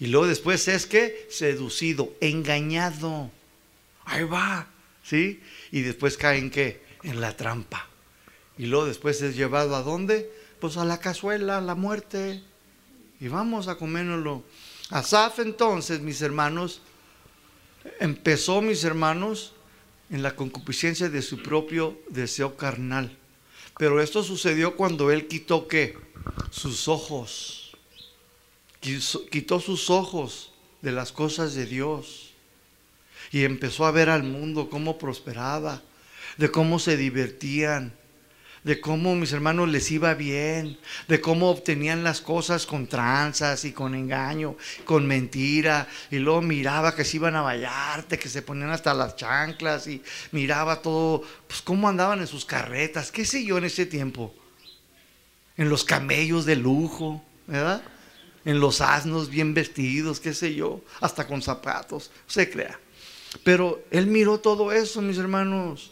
[0.00, 3.30] Y luego después es que seducido, engañado.
[4.04, 4.68] Ahí va,
[5.02, 5.40] ¿sí?
[5.72, 6.82] Y después cae en qué?
[7.02, 7.88] En la trampa.
[8.56, 10.30] Y luego después es llevado a dónde?
[10.60, 12.42] Pues a la cazuela, a la muerte.
[13.20, 14.44] Y vamos a comérnoslo.
[14.90, 16.80] Asaf entonces, mis hermanos,
[18.00, 19.52] empezó, mis hermanos,
[20.10, 23.16] en la concupiscencia de su propio deseo carnal.
[23.78, 25.96] Pero esto sucedió cuando él quitó qué?
[26.50, 27.67] Sus ojos.
[28.80, 30.52] Quitó sus ojos
[30.82, 32.32] de las cosas de Dios.
[33.30, 35.82] Y empezó a ver al mundo cómo prosperaba,
[36.36, 37.92] de cómo se divertían,
[38.64, 43.72] de cómo mis hermanos les iba bien, de cómo obtenían las cosas con tranzas y
[43.72, 48.70] con engaño, con mentira, y luego miraba que se iban a vallarte, que se ponían
[48.70, 50.02] hasta las chanclas y
[50.32, 54.34] miraba todo, pues cómo andaban en sus carretas, qué sé yo en ese tiempo,
[55.56, 57.82] en los camellos de lujo, ¿verdad?
[58.48, 62.80] En los asnos bien vestidos, qué sé yo, hasta con zapatos, se crea.
[63.44, 65.90] Pero él miró todo eso, mis hermanos.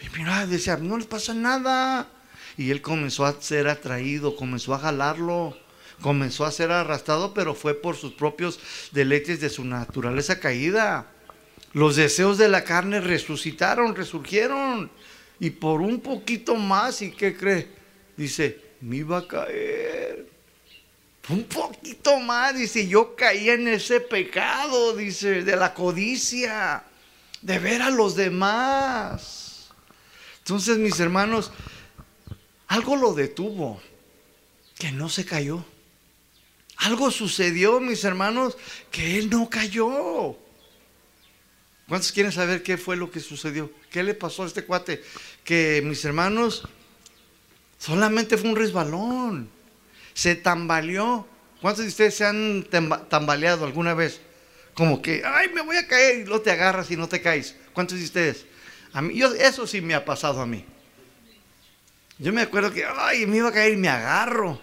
[0.00, 2.08] Y mira, decía, no les pasa nada.
[2.56, 5.58] Y él comenzó a ser atraído, comenzó a jalarlo,
[6.00, 8.60] comenzó a ser arrastrado, pero fue por sus propios
[8.92, 11.10] deleites de su naturaleza caída.
[11.72, 14.92] Los deseos de la carne resucitaron, resurgieron.
[15.40, 17.66] Y por un poquito más, ¿y qué cree?
[18.16, 20.39] Dice, me iba a caer.
[21.30, 26.82] Un poquito más, dice, yo caí en ese pecado, dice, de la codicia,
[27.40, 29.68] de ver a los demás.
[30.38, 31.52] Entonces, mis hermanos,
[32.66, 33.80] algo lo detuvo,
[34.76, 35.64] que no se cayó.
[36.78, 38.56] Algo sucedió, mis hermanos,
[38.90, 40.36] que él no cayó.
[41.86, 43.70] ¿Cuántos quieren saber qué fue lo que sucedió?
[43.88, 45.04] ¿Qué le pasó a este cuate?
[45.44, 46.64] Que, mis hermanos,
[47.78, 49.59] solamente fue un resbalón.
[50.20, 51.26] Se tambaleó.
[51.62, 52.66] ¿Cuántos de ustedes se han
[53.08, 54.20] tambaleado alguna vez?
[54.74, 57.56] Como que, ay, me voy a caer y no te agarras y no te caes.
[57.72, 58.44] ¿Cuántos de ustedes?
[58.92, 60.66] A mí, yo, eso sí me ha pasado a mí.
[62.18, 64.60] Yo me acuerdo que, ay, me iba a caer y me agarro.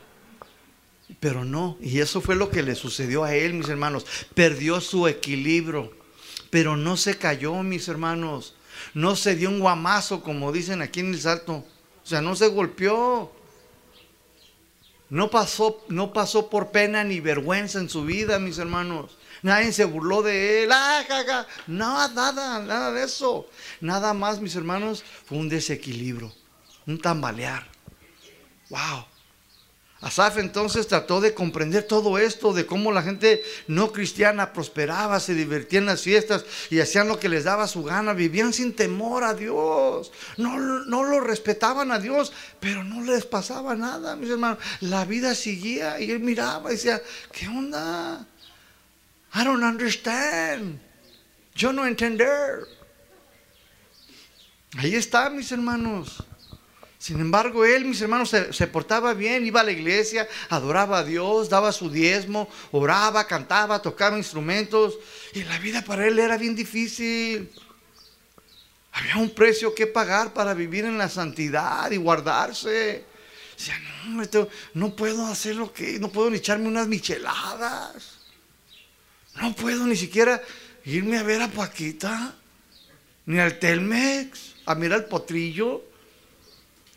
[1.19, 4.05] Pero no, y eso fue lo que le sucedió a él, mis hermanos.
[4.35, 5.91] Perdió su equilibrio,
[6.51, 8.53] pero no se cayó, mis hermanos.
[8.93, 11.65] No se dio un guamazo, como dicen aquí en el salto.
[12.03, 13.35] O sea, no se golpeó.
[15.09, 19.17] No pasó, no pasó por pena ni vergüenza en su vida, mis hermanos.
[19.41, 20.71] Nadie se burló de él.
[20.71, 21.03] Ah,
[21.67, 23.47] nada, nada, nada de eso.
[23.79, 26.33] Nada más, mis hermanos, fue un desequilibrio,
[26.85, 27.67] un tambalear.
[28.69, 29.05] Wow.
[29.99, 35.33] Asaf entonces trató de comprender todo esto, de cómo la gente no cristiana prosperaba, se
[35.33, 39.23] divertía en las fiestas y hacían lo que les daba su gana, vivían sin temor
[39.23, 44.59] a Dios, no, no lo respetaban a Dios, pero no les pasaba nada, mis hermanos.
[44.81, 48.23] La vida seguía y él miraba y decía, ¿qué onda?
[49.33, 50.79] I don't understand.
[51.55, 52.67] Yo no entender.
[54.77, 56.23] Ahí está, mis hermanos.
[56.99, 61.47] Sin embargo, él, mis hermanos, se, portaba bien, iba a la iglesia, adoraba a Dios,
[61.47, 64.97] daba su diezmo, oraba, cantaba, tocaba instrumentos.
[65.33, 67.51] Y la vida para él era bien difícil.
[68.93, 73.05] Había un precio que pagar para vivir en la santidad y guardarse.
[73.55, 78.17] Decía, no, no puedo hacer lo que, no puedo ni echarme unas micheladas.
[79.35, 80.41] No puedo ni siquiera
[80.83, 82.33] irme a ver a Paquita,
[83.27, 85.86] ni al Telmex, a mirar el potrillo.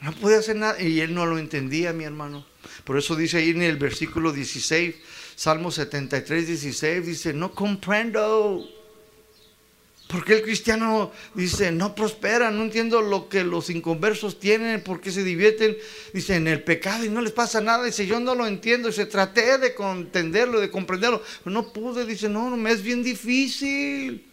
[0.00, 0.80] No podía hacer nada.
[0.80, 2.44] Y él no lo entendía, mi hermano.
[2.84, 4.94] Por eso dice ahí en el versículo 16,
[5.36, 8.66] Salmo 73, 16, dice, no comprendo.
[10.08, 15.12] Porque el cristiano dice, no prospera, no entiendo lo que los inconversos tienen, por qué
[15.12, 15.76] se divierten,
[16.12, 17.84] dice, en el pecado y no les pasa nada.
[17.84, 22.28] Dice, yo no lo entiendo, dice, traté de entenderlo, de comprenderlo, pero no pude, dice,
[22.28, 24.26] no, no, me es bien difícil.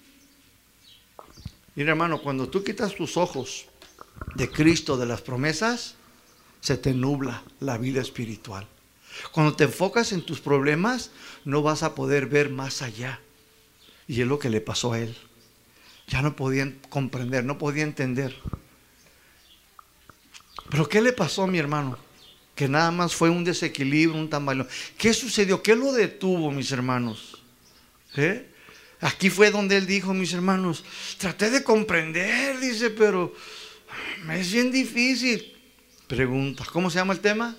[1.76, 3.68] Mira hermano, cuando tú quitas tus ojos
[4.36, 5.96] de Cristo, de las promesas,
[6.62, 8.68] se te nubla la vida espiritual.
[9.32, 11.12] Cuando te enfocas en tus problemas,
[11.46, 13.20] no vas a poder ver más allá.
[14.08, 15.16] Y es lo que le pasó a él
[16.08, 18.36] ya no podían comprender, no podía entender.
[20.70, 21.98] Pero ¿qué le pasó a mi hermano?
[22.56, 24.68] Que nada más fue un desequilibrio, un tambaleón.
[24.98, 25.62] ¿Qué sucedió?
[25.62, 27.44] ¿Qué lo detuvo, mis hermanos?
[28.16, 28.50] ¿Eh?
[29.02, 30.84] Aquí fue donde él dijo, mis hermanos,
[31.18, 33.36] traté de comprender, dice, pero
[34.32, 35.54] es bien difícil.
[36.08, 37.56] Pregunta, ¿cómo se llama el tema?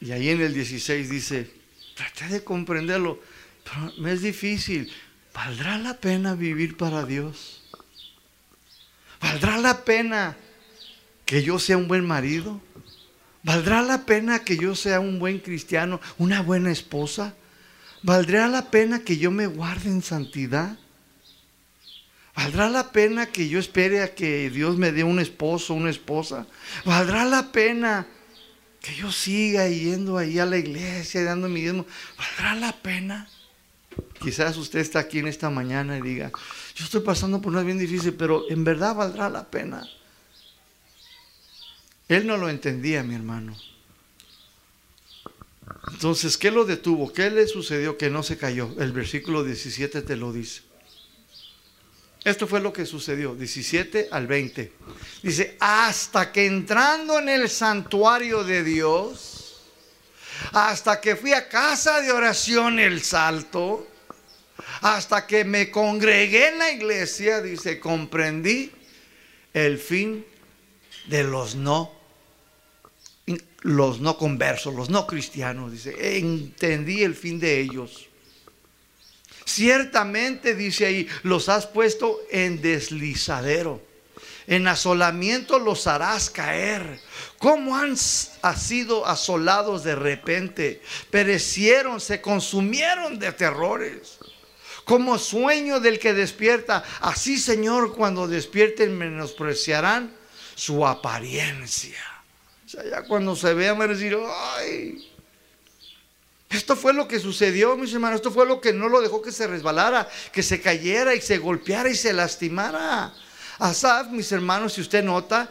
[0.00, 1.50] Y ahí en el 16 dice,
[1.94, 3.20] traté de comprenderlo,
[3.62, 4.92] pero me es difícil.
[5.32, 7.62] ¿Valdrá la pena vivir para Dios?
[9.20, 10.36] ¿Valdrá la pena
[11.24, 12.60] que yo sea un buen marido?
[13.44, 17.34] ¿Valdrá la pena que yo sea un buen cristiano, una buena esposa?
[18.02, 20.76] ¿Valdrá la pena que yo me guarde en santidad?
[22.34, 26.46] ¿Valdrá la pena que yo espere a que Dios me dé un esposo, una esposa?
[26.84, 28.06] ¿Valdrá la pena
[28.80, 31.86] que yo siga yendo ahí a la iglesia, dando mi diezmo?
[32.16, 33.28] ¿Valdrá la pena?
[34.20, 36.32] Quizás usted está aquí en esta mañana y diga,
[36.74, 39.86] yo estoy pasando por una bien difícil, pero en verdad valdrá la pena.
[42.08, 43.56] Él no lo entendía, mi hermano.
[45.90, 47.12] Entonces, ¿qué lo detuvo?
[47.12, 48.74] ¿Qué le sucedió que no se cayó?
[48.78, 50.62] El versículo 17 te lo dice.
[52.24, 54.72] Esto fue lo que sucedió, 17 al 20.
[55.22, 59.62] Dice, hasta que entrando en el santuario de Dios,
[60.52, 63.88] hasta que fui a casa de oración el salto,
[64.82, 68.70] hasta que me congregué en la iglesia, dice, comprendí
[69.52, 70.24] el fin
[71.08, 72.02] de los no
[73.62, 78.08] los no conversos, los no cristianos, dice, entendí el fin de ellos.
[79.44, 83.82] Ciertamente, dice ahí, los has puesto en deslizadero.
[84.46, 87.00] En asolamiento los harás caer.
[87.38, 90.82] ¿Cómo han sido asolados de repente?
[91.10, 94.18] Perecieron, se consumieron de terrores
[94.84, 96.84] como sueño del que despierta.
[97.00, 100.12] Así, Señor, cuando despierten menospreciarán
[100.54, 101.98] su apariencia.
[102.66, 105.11] O sea, ya cuando se vean van a ay,
[106.52, 108.16] esto fue lo que sucedió, mis hermanos.
[108.16, 111.38] Esto fue lo que no lo dejó que se resbalara, que se cayera y se
[111.38, 113.12] golpeara y se lastimara.
[113.58, 115.48] Asaf, mis hermanos, si usted nota,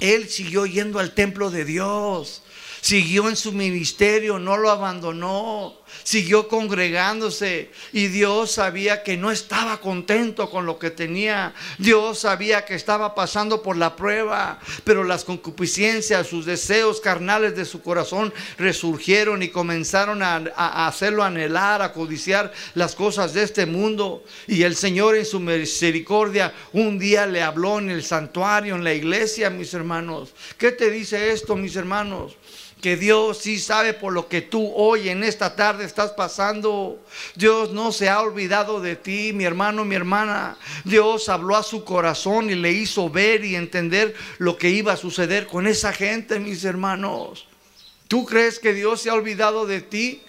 [0.00, 2.42] él siguió yendo al templo de Dios
[2.80, 9.80] siguió en su ministerio, no lo abandonó, siguió congregándose y Dios sabía que no estaba
[9.80, 11.54] contento con lo que tenía.
[11.78, 17.64] Dios sabía que estaba pasando por la prueba, pero las concupiscencias, sus deseos carnales de
[17.64, 20.36] su corazón resurgieron y comenzaron a,
[20.86, 24.24] hacerlo anhelar, a codiciar las cosas de este mundo.
[24.46, 28.94] Y el Señor en su misericordia un día le habló en el santuario, en la
[28.94, 30.30] iglesia, mis hermanos.
[30.58, 32.36] ¿Qué te dice esto, mis hermanos?
[32.80, 37.04] Que Dios sí sabe por lo que tú hoy en esta tarde estás pasando.
[37.34, 40.56] Dios no se ha olvidado de ti, mi hermano, mi hermana.
[40.84, 44.96] Dios habló a su corazón y le hizo ver y entender lo que iba a
[44.96, 47.46] suceder con esa gente, mis hermanos.
[48.08, 50.22] ¿Tú crees que Dios se ha olvidado de ti?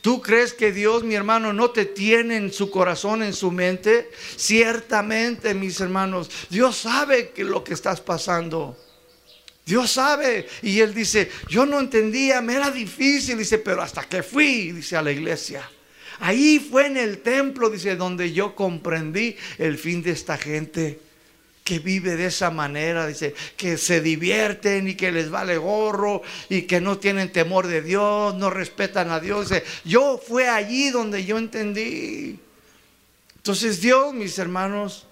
[0.00, 4.10] ¿Tú crees que Dios, mi hermano, no te tiene en su corazón, en su mente?
[4.36, 8.76] Ciertamente, mis hermanos, Dios sabe que lo que estás pasando.
[9.70, 10.48] Dios sabe.
[10.62, 14.96] Y él dice, yo no entendía, me era difícil, dice, pero hasta que fui, dice,
[14.96, 15.62] a la iglesia.
[16.18, 20.98] Ahí fue en el templo, dice, donde yo comprendí el fin de esta gente
[21.62, 26.62] que vive de esa manera, dice, que se divierten y que les vale gorro y
[26.62, 29.50] que no tienen temor de Dios, no respetan a Dios.
[29.50, 32.40] Dice, yo fue allí donde yo entendí.
[33.36, 35.06] Entonces Dios, mis hermanos,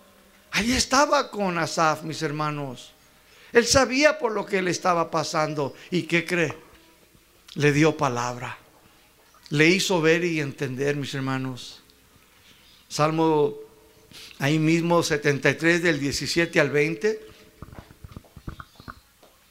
[0.50, 2.92] ahí estaba con Asaf, mis hermanos.
[3.52, 5.74] Él sabía por lo que le estaba pasando.
[5.90, 6.54] ¿Y qué cree?
[7.54, 8.58] Le dio palabra.
[9.50, 11.82] Le hizo ver y entender, mis hermanos.
[12.88, 13.54] Salmo
[14.38, 17.27] ahí mismo 73 del 17 al 20.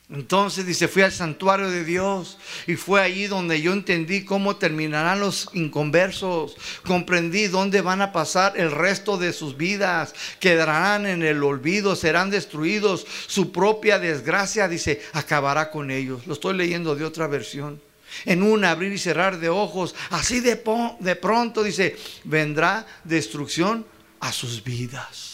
[0.09, 5.19] Entonces dice, fui al santuario de Dios y fue allí donde yo entendí cómo terminarán
[5.19, 6.55] los inconversos.
[6.85, 10.15] Comprendí dónde van a pasar el resto de sus vidas.
[10.39, 13.05] Quedarán en el olvido, serán destruidos.
[13.27, 16.25] Su propia desgracia, dice, acabará con ellos.
[16.25, 17.81] Lo estoy leyendo de otra versión.
[18.23, 20.63] En un abrir y cerrar de ojos, así de,
[21.01, 23.85] de pronto, dice, vendrá destrucción
[24.21, 25.26] a sus vidas.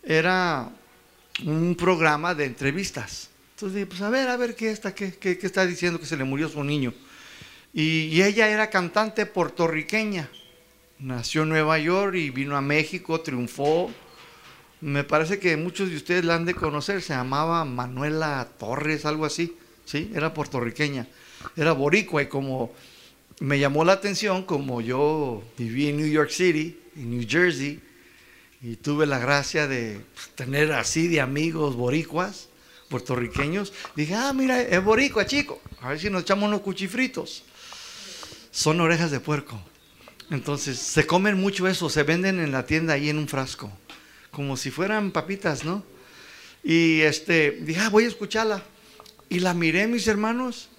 [0.01, 0.69] Era
[1.45, 3.29] un programa de entrevistas.
[3.55, 6.15] Entonces dije, pues a ver, a ver qué está, qué, qué, está diciendo que se
[6.15, 6.93] le murió su niño.
[7.73, 10.29] Y, y, ella era cantante puertorriqueña.
[10.99, 13.91] Nació en Nueva York y vino a México, triunfó.
[14.79, 19.25] Me parece que muchos de ustedes la han de conocer, se llamaba Manuela Torres, algo
[19.25, 19.57] así.
[19.85, 20.11] ¿Sí?
[20.13, 21.07] Era puertorriqueña.
[21.57, 22.71] Era boricua y como
[23.39, 27.81] me llamó la atención como yo viví en New York City, en New Jersey,
[28.61, 32.49] y tuve la gracia de pues, tener así de amigos boricuas,
[32.87, 33.73] puertorriqueños.
[33.95, 35.61] Dije, ah, mira, es boricua, chico.
[35.81, 37.43] A ver si nos echamos unos cuchifritos.
[38.51, 39.59] Son orejas de puerco.
[40.29, 43.71] Entonces, se comen mucho eso, se venden en la tienda ahí en un frasco,
[44.31, 45.83] como si fueran papitas, ¿no?
[46.63, 48.63] Y este, dije, ah, voy a escucharla.
[49.27, 50.69] Y la miré, mis hermanos,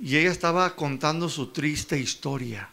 [0.00, 2.68] y ella estaba contando su triste historia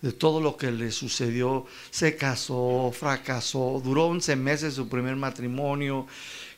[0.00, 1.66] de todo lo que le sucedió.
[1.90, 6.06] Se casó, fracasó, duró 11 meses su primer matrimonio.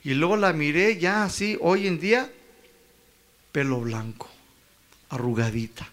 [0.04, 2.30] Y luego la miré ya así, hoy en día,
[3.52, 4.28] pelo blanco,
[5.08, 5.88] arrugadita.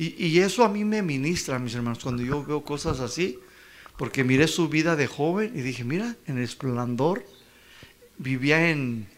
[0.00, 3.36] Y, eso a mí me ministra, mis hermanos, cuando yo veo cosas así,
[3.96, 7.26] porque miré su vida de joven y dije, mira, en el esplendor,
[8.16, 9.08] vivía en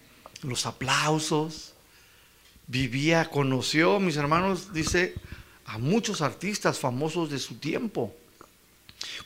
[0.43, 1.70] los aplausos,
[2.71, 5.15] vivía, conoció, mis hermanos, dice,
[5.67, 8.15] a muchos artistas famosos de su tiempo.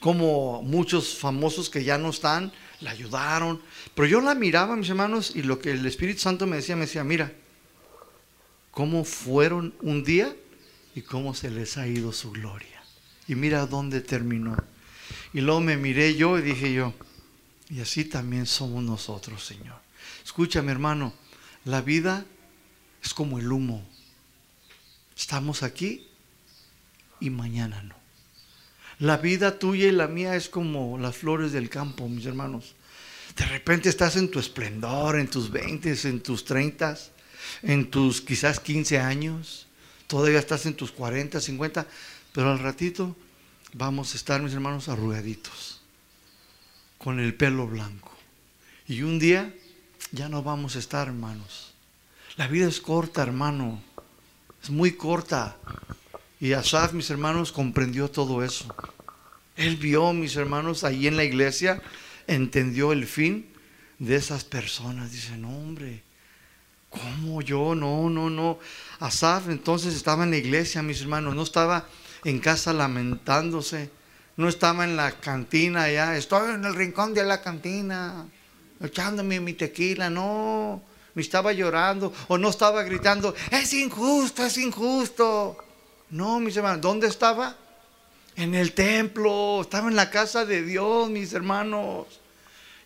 [0.00, 3.60] Como muchos famosos que ya no están, la ayudaron.
[3.94, 6.86] Pero yo la miraba, mis hermanos, y lo que el Espíritu Santo me decía, me
[6.86, 7.32] decía, mira,
[8.70, 10.34] cómo fueron un día
[10.94, 12.82] y cómo se les ha ido su gloria.
[13.28, 14.56] Y mira dónde terminó.
[15.34, 16.94] Y luego me miré yo y dije yo,
[17.68, 19.76] y así también somos nosotros, Señor.
[20.24, 21.12] Escúchame, hermano,
[21.64, 22.24] la vida
[23.04, 23.86] es como el humo.
[25.16, 26.08] Estamos aquí
[27.20, 27.94] y mañana no.
[28.98, 32.74] La vida tuya y la mía es como las flores del campo, mis hermanos.
[33.36, 36.96] De repente estás en tu esplendor, en tus 20, en tus 30,
[37.62, 39.66] en tus quizás 15 años.
[40.06, 41.86] Todavía estás en tus 40, 50,
[42.32, 43.16] pero al ratito
[43.72, 45.80] vamos a estar, mis hermanos, arrugaditos,
[46.98, 48.16] con el pelo blanco.
[48.86, 49.52] Y un día
[50.12, 51.73] ya no vamos a estar, hermanos.
[52.36, 53.80] La vida es corta, hermano.
[54.60, 55.56] Es muy corta.
[56.40, 58.74] Y Asaf, mis hermanos, comprendió todo eso.
[59.54, 61.80] Él vio, mis hermanos, ahí en la iglesia,
[62.26, 63.46] entendió el fin
[64.00, 65.12] de esas personas.
[65.12, 66.02] Dice, no, hombre,
[66.90, 67.76] ¿cómo yo?
[67.76, 68.58] No, no, no.
[68.98, 71.86] Asaf entonces estaba en la iglesia, mis hermanos, no estaba
[72.24, 73.90] en casa lamentándose,
[74.36, 78.26] no estaba en la cantina allá, estoy en el rincón de la cantina,
[78.80, 80.82] echándome mi tequila, no
[81.14, 85.56] me estaba llorando o no estaba gritando, es injusto, es injusto.
[86.10, 87.56] No, mis hermanos, ¿dónde estaba?
[88.36, 92.06] En el templo, estaba en la casa de Dios, mis hermanos.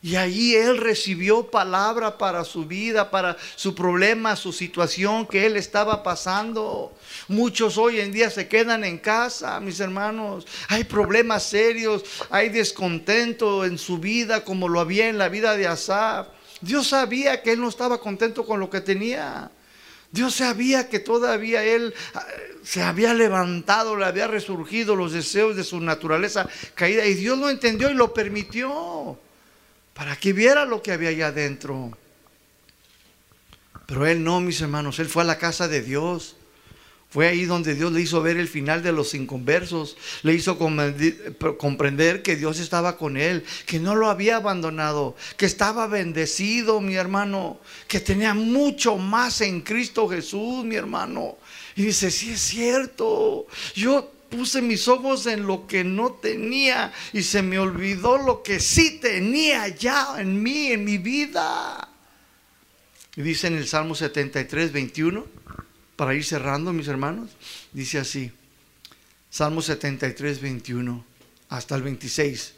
[0.01, 5.57] Y ahí él recibió palabra para su vida, para su problema, su situación que él
[5.57, 6.93] estaba pasando.
[7.27, 10.47] Muchos hoy en día se quedan en casa, mis hermanos.
[10.69, 15.67] Hay problemas serios, hay descontento en su vida como lo había en la vida de
[15.67, 16.29] Asaf.
[16.61, 19.51] Dios sabía que él no estaba contento con lo que tenía.
[20.11, 22.27] Dios sabía que todavía él ah,
[22.63, 27.51] se había levantado, le había resurgido los deseos de su naturaleza caída y Dios lo
[27.51, 29.19] entendió y lo permitió
[29.93, 31.97] para que viera lo que había allá adentro.
[33.87, 36.37] Pero él no, mis hermanos, él fue a la casa de Dios.
[37.11, 42.23] Fue ahí donde Dios le hizo ver el final de los inconversos, le hizo comprender
[42.23, 47.61] que Dios estaba con él, que no lo había abandonado, que estaba bendecido, mi hermano,
[47.87, 51.39] que tenía mucho más en Cristo Jesús, mi hermano.
[51.77, 57.23] Y dice, sí es cierto, yo puse mis ojos en lo que no tenía y
[57.23, 61.89] se me olvidó lo que sí tenía ya en mí, en mi vida.
[63.17, 65.25] Y dice en el Salmo 73, 21,
[65.99, 67.29] para ir cerrando, mis hermanos,
[67.73, 68.31] dice así,
[69.31, 71.05] Salmo 73, 21,
[71.49, 72.55] hasta el 26.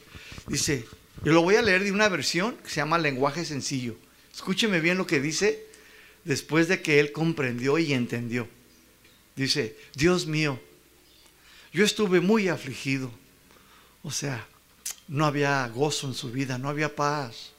[0.46, 0.84] Dice,
[1.24, 3.96] yo lo voy a leer de una versión que se llama lenguaje sencillo.
[4.30, 5.66] Escúcheme bien lo que dice
[6.22, 8.46] después de que él comprendió y entendió.
[9.36, 10.60] Dice, Dios mío,
[11.72, 13.10] yo estuve muy afligido.
[14.02, 14.46] O sea,
[15.08, 17.52] no había gozo en su vida, no había paz.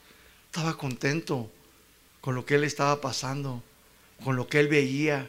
[0.46, 1.50] Estaba contento
[2.20, 3.64] con lo que él estaba pasando,
[4.22, 5.28] con lo que él veía.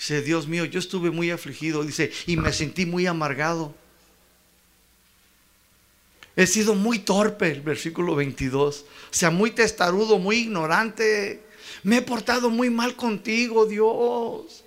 [0.00, 3.74] Dice, Dios mío, yo estuve muy afligido, dice, y me sentí muy amargado.
[6.34, 8.86] He sido muy torpe, el versículo 22.
[8.86, 11.42] O sea, muy testarudo, muy ignorante.
[11.82, 14.64] Me he portado muy mal contigo, Dios.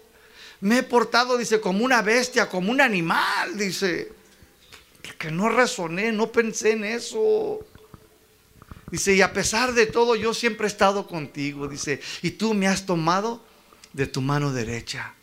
[0.62, 4.12] Me he portado, dice, como una bestia, como un animal, dice.
[5.18, 7.66] Que no razoné, no pensé en eso.
[8.92, 12.68] Dice, y a pesar de todo, yo siempre he estado contigo, dice, y tú me
[12.68, 13.44] has tomado
[13.94, 15.16] de tu mano derecha.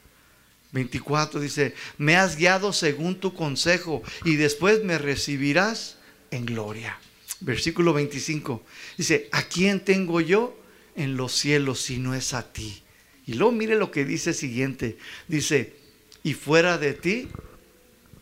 [0.72, 5.96] 24 dice, me has guiado según tu consejo y después me recibirás
[6.30, 6.98] en gloria.
[7.40, 8.62] Versículo 25
[8.96, 10.56] dice, ¿a quién tengo yo
[10.94, 12.82] en los cielos si no es a ti?
[13.26, 14.98] Y luego mire lo que dice siguiente,
[15.28, 15.74] dice,
[16.22, 17.28] y fuera de ti,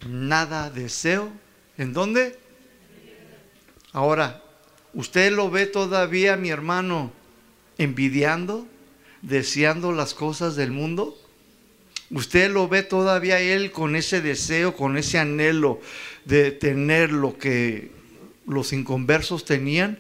[0.07, 1.33] nada deseo.
[1.77, 2.39] ¿En dónde?
[3.93, 4.43] Ahora,
[4.95, 7.13] ¿Usted lo ve todavía, mi hermano,
[7.77, 8.67] envidiando,
[9.23, 11.17] deseando las cosas del mundo?
[12.11, 15.81] ¿Usted lo ve todavía él con ese deseo, con ese anhelo
[16.25, 17.91] de tener lo que
[18.47, 19.99] los inconversos tenían?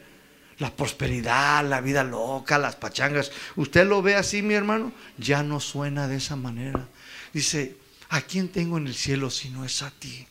[0.59, 3.31] La prosperidad, la vida loca, las pachangas.
[3.57, 4.93] ¿Usted lo ve así, mi hermano?
[5.19, 6.89] Ya no suena de esa manera.
[7.33, 7.77] Dice,
[8.09, 10.27] ¿a quién tengo en el cielo si no es a ti?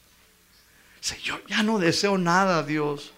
[1.02, 3.14] Dice, yo ya no deseo nada, Dios.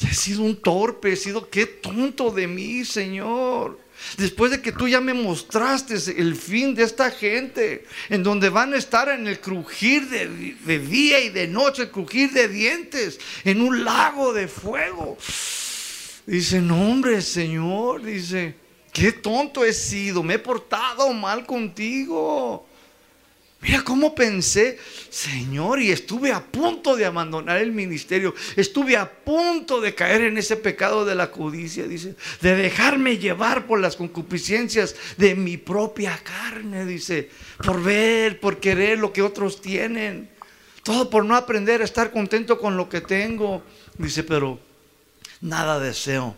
[0.00, 3.85] He sido un torpe, he sido qué tonto de mí, Señor.
[4.18, 8.72] Después de que tú ya me mostraste el fin de esta gente, en donde van
[8.72, 13.60] a estar en el crujir de, día y de noche, el crujir de dientes, en
[13.60, 15.18] un lago de fuego.
[16.26, 18.54] Dice, no hombre, Señor, dice,
[18.92, 22.66] qué tonto he sido, me he portado mal contigo.
[23.66, 24.78] Mira cómo pensé,
[25.10, 30.38] Señor, y estuve a punto de abandonar el ministerio, estuve a punto de caer en
[30.38, 36.16] ese pecado de la codicia, dice, de dejarme llevar por las concupiscencias de mi propia
[36.22, 37.28] carne, dice,
[37.64, 40.30] por ver, por querer lo que otros tienen,
[40.84, 43.64] todo por no aprender a estar contento con lo que tengo,
[43.98, 44.60] dice, pero
[45.40, 46.36] nada deseo,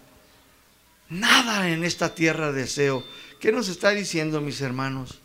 [1.11, 3.05] nada en esta tierra deseo.
[3.39, 5.20] ¿Qué nos está diciendo, mis hermanos?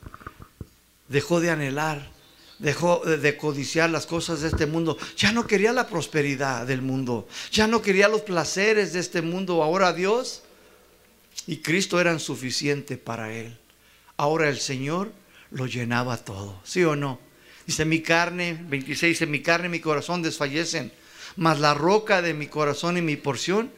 [1.08, 2.12] Dejó de anhelar,
[2.60, 4.98] dejó de codiciar las cosas de este mundo.
[5.18, 9.64] Ya no quería la prosperidad del mundo, ya no quería los placeres de este mundo.
[9.64, 10.44] Ahora Dios
[11.48, 13.58] y Cristo eran suficiente para él.
[14.18, 15.12] Ahora el Señor
[15.52, 17.20] lo llenaba todo, ¿sí o no?
[17.66, 20.92] Dice mi carne, 26, dice mi carne y mi corazón desfallecen,
[21.36, 23.72] mas la roca de mi corazón y mi porción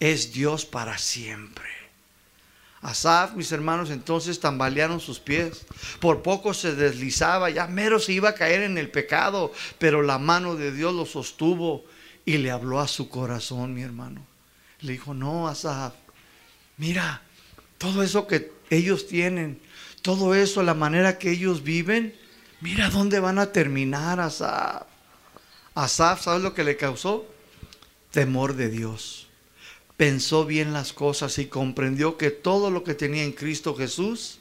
[0.00, 1.75] es Dios para siempre.
[2.82, 5.66] Asaf, mis hermanos, entonces tambalearon sus pies.
[6.00, 10.18] Por poco se deslizaba, ya mero se iba a caer en el pecado, pero la
[10.18, 11.84] mano de Dios lo sostuvo
[12.24, 14.26] y le habló a su corazón, mi hermano.
[14.80, 15.94] Le dijo, no, Asaf,
[16.76, 17.22] mira,
[17.78, 19.60] todo eso que ellos tienen,
[20.02, 22.14] todo eso, la manera que ellos viven,
[22.60, 24.82] mira dónde van a terminar, Asaf.
[25.74, 27.26] Asaf, ¿sabes lo que le causó?
[28.10, 29.25] Temor de Dios
[29.96, 34.38] pensó bien las cosas y comprendió que todo lo que tenía en Cristo Jesús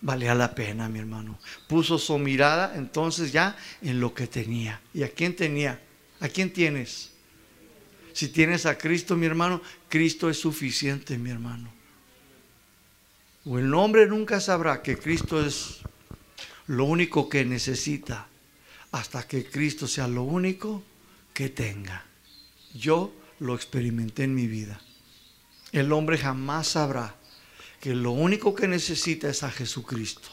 [0.00, 1.38] valía la pena, mi hermano.
[1.68, 4.80] Puso su mirada entonces ya en lo que tenía.
[4.94, 5.80] ¿Y a quién tenía?
[6.20, 7.10] ¿A quién tienes?
[8.12, 11.70] Si tienes a Cristo, mi hermano, Cristo es suficiente, mi hermano.
[13.44, 15.80] O el hombre nunca sabrá que Cristo es
[16.66, 18.26] lo único que necesita
[18.92, 20.82] hasta que Cristo sea lo único
[21.34, 22.06] que tenga.
[22.74, 24.80] Yo lo experimenté en mi vida.
[25.76, 27.14] El hombre jamás sabrá
[27.82, 30.30] que lo único que necesita es a Jesucristo.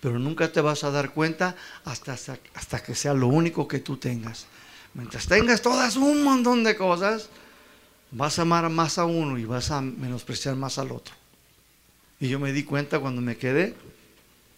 [0.00, 3.96] Pero nunca te vas a dar cuenta hasta, hasta, que sea lo único que tú
[3.96, 4.46] tengas.
[4.94, 7.30] Mientras tengas todas un montón de cosas,
[8.12, 11.16] vas a amar más a uno y vas a menospreciar más al otro.
[12.20, 13.74] Y yo me di cuenta cuando me quedé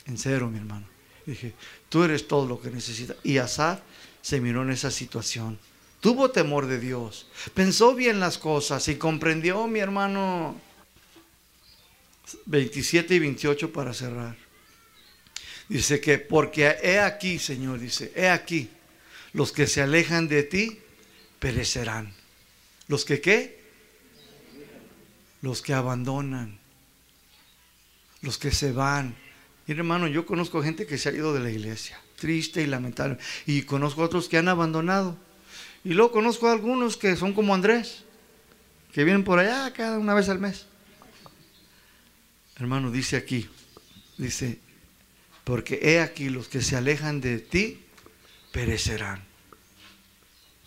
[0.04, 0.86] en cero, mi hermano.
[1.24, 1.54] dije,
[1.88, 3.16] tú eres todo lo que necesitas.
[3.22, 3.82] Y Azar
[4.20, 5.58] se miró en esa situación.
[6.00, 7.26] Tuvo temor de Dios.
[7.54, 10.58] Pensó bien las cosas y comprendió, mi hermano.
[12.46, 14.36] 27 y 28 para cerrar.
[15.68, 18.70] Dice que porque he aquí, Señor, dice, he aquí,
[19.32, 20.80] los que se alejan de ti
[21.38, 22.12] perecerán.
[22.88, 23.60] ¿Los que qué?
[25.42, 26.58] Los que abandonan.
[28.22, 29.14] Los que se van.
[29.66, 33.18] Mira, hermano, yo conozco gente que se ha ido de la iglesia, triste y lamentable.
[33.46, 35.16] Y conozco otros que han abandonado.
[35.84, 38.04] Y luego conozco a algunos que son como Andrés,
[38.92, 40.66] que vienen por allá cada una vez al mes.
[42.56, 43.48] Hermano, dice aquí,
[44.18, 44.58] dice,
[45.44, 47.80] porque he aquí los que se alejan de ti
[48.52, 49.24] perecerán.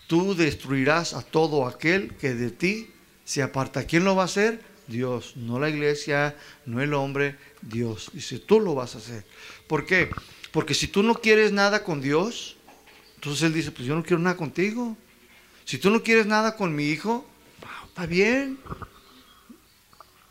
[0.08, 2.90] Tú destruirás a todo aquel que de ti
[3.24, 3.86] se aparta.
[3.86, 4.62] ¿Quién lo va a hacer?
[4.88, 6.36] Dios, no la iglesia,
[6.66, 8.10] no el hombre, Dios.
[8.14, 9.24] Dice, tú lo vas a hacer.
[9.68, 10.10] ¿Por qué?
[10.52, 12.58] Porque si tú no quieres nada con Dios,
[13.16, 14.98] entonces Él dice, pues yo no quiero nada contigo.
[15.66, 17.26] Si tú no quieres nada con mi hijo,
[17.88, 18.60] está bien.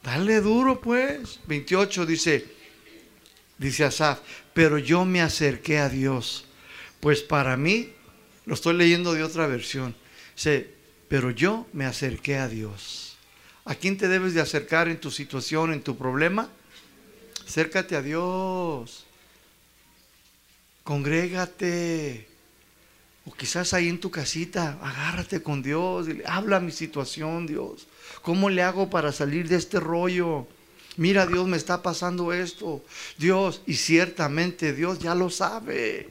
[0.03, 1.41] Dale duro pues.
[1.47, 2.47] 28 dice,
[3.59, 4.21] dice Asaf,
[4.53, 6.45] pero yo me acerqué a Dios.
[7.01, 7.93] Pues para mí,
[8.47, 9.95] lo estoy leyendo de otra versión.
[10.35, 10.75] Dice,
[11.09, 13.17] pero yo me acerqué a Dios.
[13.65, 16.49] ¿A quién te debes de acercar en tu situación, en tu problema?
[17.47, 19.05] Acércate a Dios.
[20.83, 22.32] Congrégate.
[23.25, 27.87] O quizás ahí en tu casita, agárrate con Dios, y habla mi situación, Dios.
[28.23, 30.47] ¿Cómo le hago para salir de este rollo?
[30.97, 32.85] Mira, Dios, me está pasando esto.
[33.19, 36.11] Dios, y ciertamente Dios ya lo sabe.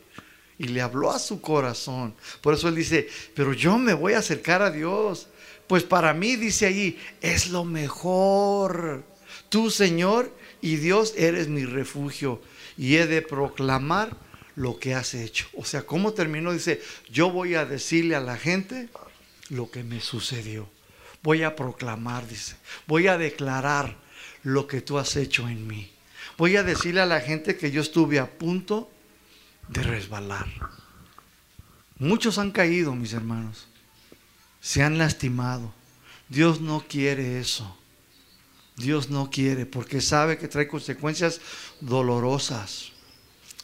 [0.58, 2.16] Y le habló a su corazón.
[2.40, 5.28] Por eso él dice, pero yo me voy a acercar a Dios.
[5.68, 9.04] Pues para mí, dice allí, es lo mejor.
[9.50, 10.32] Tú, Señor,
[10.62, 12.42] y Dios eres mi refugio.
[12.78, 14.16] Y he de proclamar
[14.56, 15.48] lo que has hecho.
[15.53, 16.52] O sea, ¿cómo terminó?
[16.52, 18.90] Dice, yo voy a decirle a la gente
[19.49, 20.69] lo que me sucedió.
[21.23, 22.56] Voy a proclamar, dice,
[22.88, 23.95] voy a declarar
[24.44, 25.91] lo que tú has hecho en mí.
[26.38, 28.90] Voy a decirle a la gente que yo estuve a punto
[29.68, 30.48] de resbalar.
[31.98, 33.68] Muchos han caído, mis hermanos.
[34.60, 35.73] Se han lastimado.
[36.30, 37.78] Dios no quiere eso.
[38.76, 41.41] Dios no quiere porque sabe que trae consecuencias
[41.80, 42.90] dolorosas.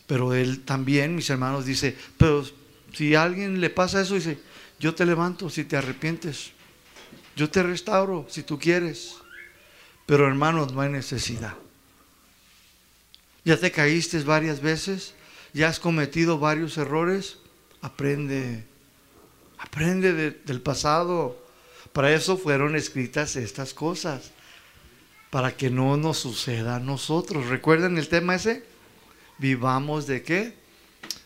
[0.07, 2.45] Pero Él también, mis hermanos, dice, pero
[2.93, 4.39] si a alguien le pasa eso, dice,
[4.79, 6.51] yo te levanto si te arrepientes.
[7.35, 9.15] Yo te restauro si tú quieres.
[10.05, 11.55] Pero hermanos, no hay necesidad.
[13.43, 15.13] Ya te caíste varias veces,
[15.53, 17.37] ya has cometido varios errores.
[17.81, 18.65] Aprende,
[19.57, 21.41] aprende del pasado.
[21.93, 24.31] Para eso fueron escritas estas cosas,
[25.29, 27.47] para que no nos suceda a nosotros.
[27.47, 28.63] ¿Recuerdan el tema ese?
[29.37, 30.53] Vivamos de qué?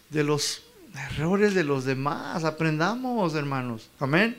[0.09, 0.63] De los
[0.95, 2.43] errores de los demás.
[2.43, 3.89] Aprendamos, hermanos.
[3.99, 4.35] Amén.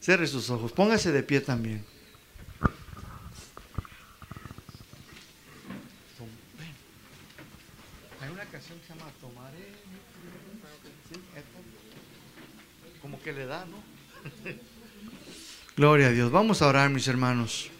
[0.00, 0.72] Cierre sus ojos.
[0.72, 1.84] Póngase de pie también.
[8.20, 9.74] Hay una canción que se llama Tomaré.
[13.00, 13.82] Como que le da, ¿no?
[15.76, 16.30] Gloria a Dios.
[16.30, 17.70] Vamos a orar, mis hermanos.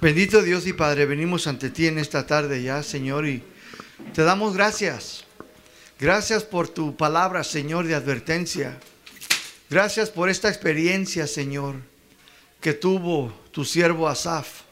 [0.00, 3.42] Bendito Dios y Padre, venimos ante ti en esta tarde ya, Señor, y
[4.14, 5.24] te damos gracias.
[5.98, 8.80] Gracias por tu palabra, Señor, de advertencia.
[9.68, 11.74] Gracias por esta experiencia, Señor,
[12.62, 14.62] que tuvo tu siervo Asaf.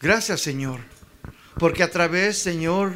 [0.00, 0.80] Gracias, Señor,
[1.58, 2.94] porque a través, Señor,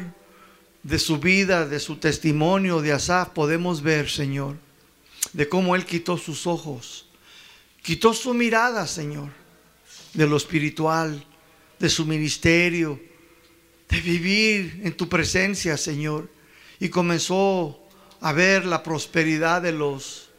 [0.81, 4.55] de su vida, de su testimonio de Asaf, podemos ver, Señor,
[5.31, 7.05] de cómo Él quitó sus ojos,
[7.83, 9.36] quitó su mirada, Señor
[10.13, 11.25] de lo espiritual,
[11.79, 12.99] de su ministerio,
[13.89, 16.29] de vivir en tu presencia, Señor.
[16.79, 17.79] Y comenzó
[18.21, 20.29] a ver la prosperidad de los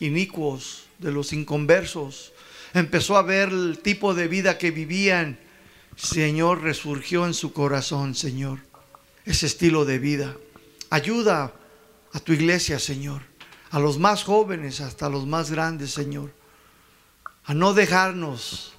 [0.00, 2.32] inicuos, de los inconversos.
[2.74, 5.38] Empezó a ver el tipo de vida que vivían.
[5.96, 8.60] Señor, resurgió en su corazón, Señor,
[9.24, 10.36] ese estilo de vida.
[10.90, 11.54] Ayuda
[12.12, 13.22] a tu iglesia, Señor,
[13.70, 16.32] a los más jóvenes hasta los más grandes, Señor,
[17.44, 18.75] a no dejarnos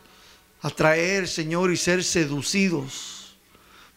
[0.67, 3.35] atraer, Señor, y ser seducidos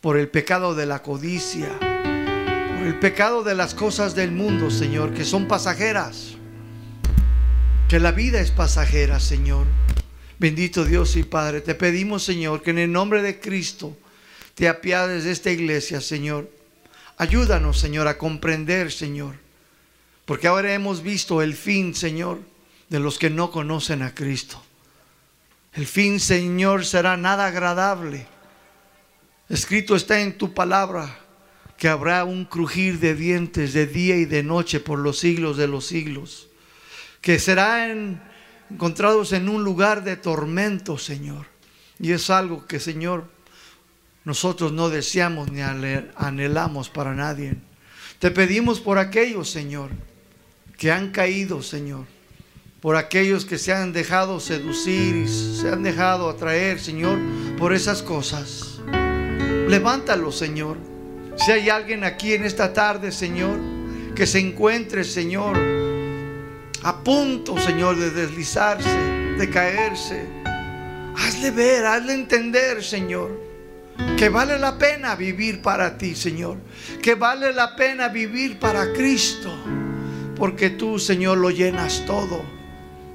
[0.01, 5.13] por el pecado de la codicia, por el pecado de las cosas del mundo, Señor,
[5.13, 6.37] que son pasajeras,
[7.89, 9.67] que la vida es pasajera, Señor.
[10.39, 13.97] Bendito Dios y Padre, te pedimos, Señor, que en el nombre de Cristo
[14.55, 16.51] te apiades de esta iglesia, Señor.
[17.19, 19.35] Ayúdanos, Señor, a comprender, Señor,
[20.25, 22.41] porque ahora hemos visto el fin, Señor,
[22.89, 24.63] de los que no conocen a Cristo.
[25.73, 28.27] El fin, Señor, será nada agradable.
[29.49, 31.19] Escrito está en tu palabra
[31.77, 35.67] que habrá un crujir de dientes de día y de noche por los siglos de
[35.67, 36.49] los siglos,
[37.21, 38.23] que serán
[38.71, 41.47] encontrados en un lugar de tormento, Señor.
[41.99, 43.31] Y es algo que, Señor,
[44.25, 47.57] nosotros no deseamos ni anhelamos para nadie.
[48.19, 49.91] Te pedimos por aquellos, Señor,
[50.77, 52.07] que han caído, Señor,
[52.81, 57.19] por aquellos que se han dejado seducir y se han dejado atraer, Señor,
[57.59, 58.81] por esas cosas.
[59.69, 60.77] Levántalo, Señor.
[61.37, 63.59] Si hay alguien aquí en esta tarde, Señor,
[64.15, 65.57] que se encuentre, Señor,
[66.83, 68.99] a punto, Señor, de deslizarse,
[69.39, 70.27] de caerse,
[71.17, 73.51] hazle ver, hazle entender, Señor
[74.17, 76.59] que vale la pena vivir para ti, Señor.
[77.03, 79.51] Que vale la pena vivir para Cristo.
[80.37, 82.60] Porque tú, Señor, lo llenas todo.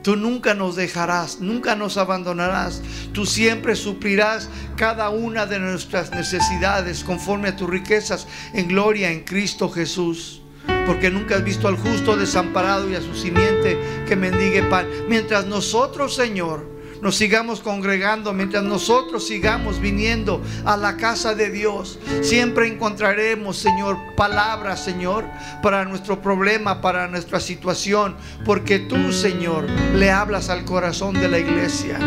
[0.06, 2.84] Tú nunca nos dejarás, nunca nos abandonarás.
[3.12, 9.24] Tú siempre suplirás cada una de nuestras necesidades conforme a tus riquezas en gloria en
[9.24, 10.44] Cristo Jesús.
[10.86, 14.86] Porque nunca has visto al justo desamparado y a su simiente que mendigue pan.
[15.10, 22.00] Mientras nosotros, Señor, nos sigamos congregando, mientras nosotros sigamos viniendo a la casa de Dios,
[22.22, 25.26] siempre encontraremos, Señor, palabras, Señor,
[25.62, 28.16] para nuestro problema, para nuestra situación,
[28.46, 32.00] porque tú, Señor, le hablas al corazón de la iglesia.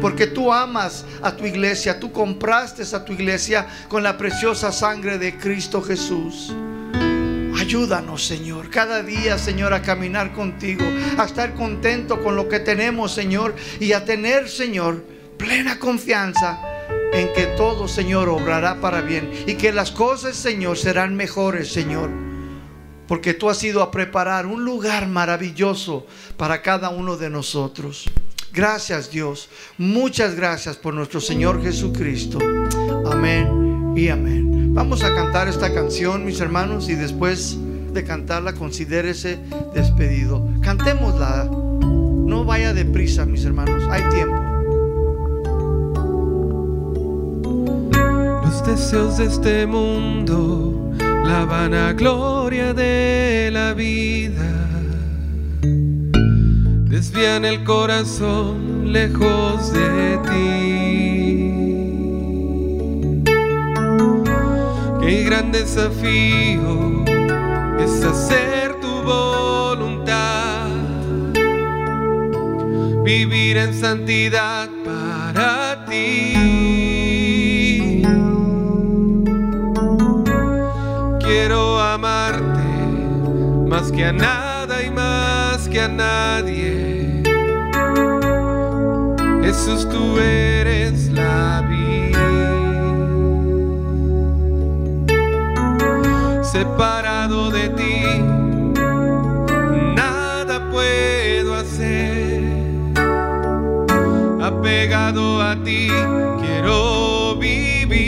[0.00, 5.18] Porque tú amas a tu iglesia, tú compraste a tu iglesia con la preciosa sangre
[5.18, 6.52] de Cristo Jesús.
[7.68, 10.86] Ayúdanos, Señor, cada día, Señor, a caminar contigo,
[11.18, 15.04] a estar contento con lo que tenemos, Señor, y a tener, Señor,
[15.36, 16.58] plena confianza
[17.12, 22.08] en que todo, Señor, obrará para bien y que las cosas, Señor, serán mejores, Señor.
[23.06, 26.06] Porque tú has ido a preparar un lugar maravilloso
[26.38, 28.06] para cada uno de nosotros.
[28.50, 29.50] Gracias Dios.
[29.76, 32.38] Muchas gracias por nuestro Señor Jesucristo.
[33.04, 34.57] Amén y amén.
[34.70, 37.58] Vamos a cantar esta canción, mis hermanos, y después
[37.92, 39.38] de cantarla, considérese
[39.74, 40.46] despedido.
[40.60, 41.44] Cantémosla.
[41.50, 43.82] No vaya deprisa, mis hermanos.
[43.90, 44.36] Hay tiempo.
[48.44, 54.68] Los deseos de este mundo, la vanagloria de la vida,
[56.84, 60.67] desvían el corazón lejos de ti.
[65.08, 67.02] Mi gran desafío
[67.80, 70.68] es hacer tu voluntad,
[73.04, 76.34] vivir en santidad para ti.
[81.20, 82.68] Quiero amarte
[83.66, 87.22] más que a nada y más que a nadie.
[89.40, 92.47] Jesús, tú eres la vida.
[96.50, 98.04] Separado de ti,
[99.94, 102.42] nada puedo hacer.
[104.40, 105.88] Apegado a ti,
[106.40, 108.00] quiero vivir.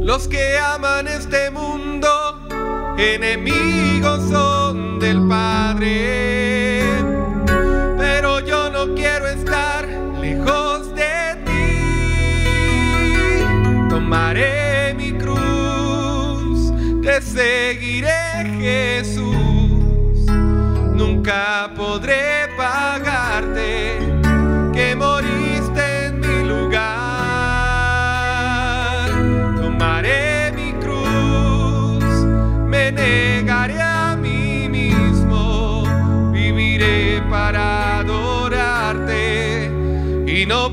[0.00, 2.08] Los que aman este mundo,
[2.98, 6.31] enemigos son del Padre.
[17.32, 20.26] Seguiré Jesús,
[20.94, 23.98] nunca podré pagarte
[24.74, 26.82] que moriste en mi lugar.
[29.60, 32.04] Tomaré mi cruz,
[32.66, 35.84] me negaré a mí mismo,
[36.32, 39.70] viviré para adorarte
[40.26, 40.70] y no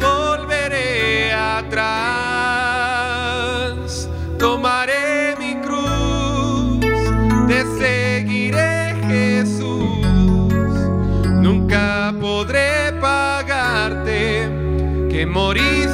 [15.29, 15.88] que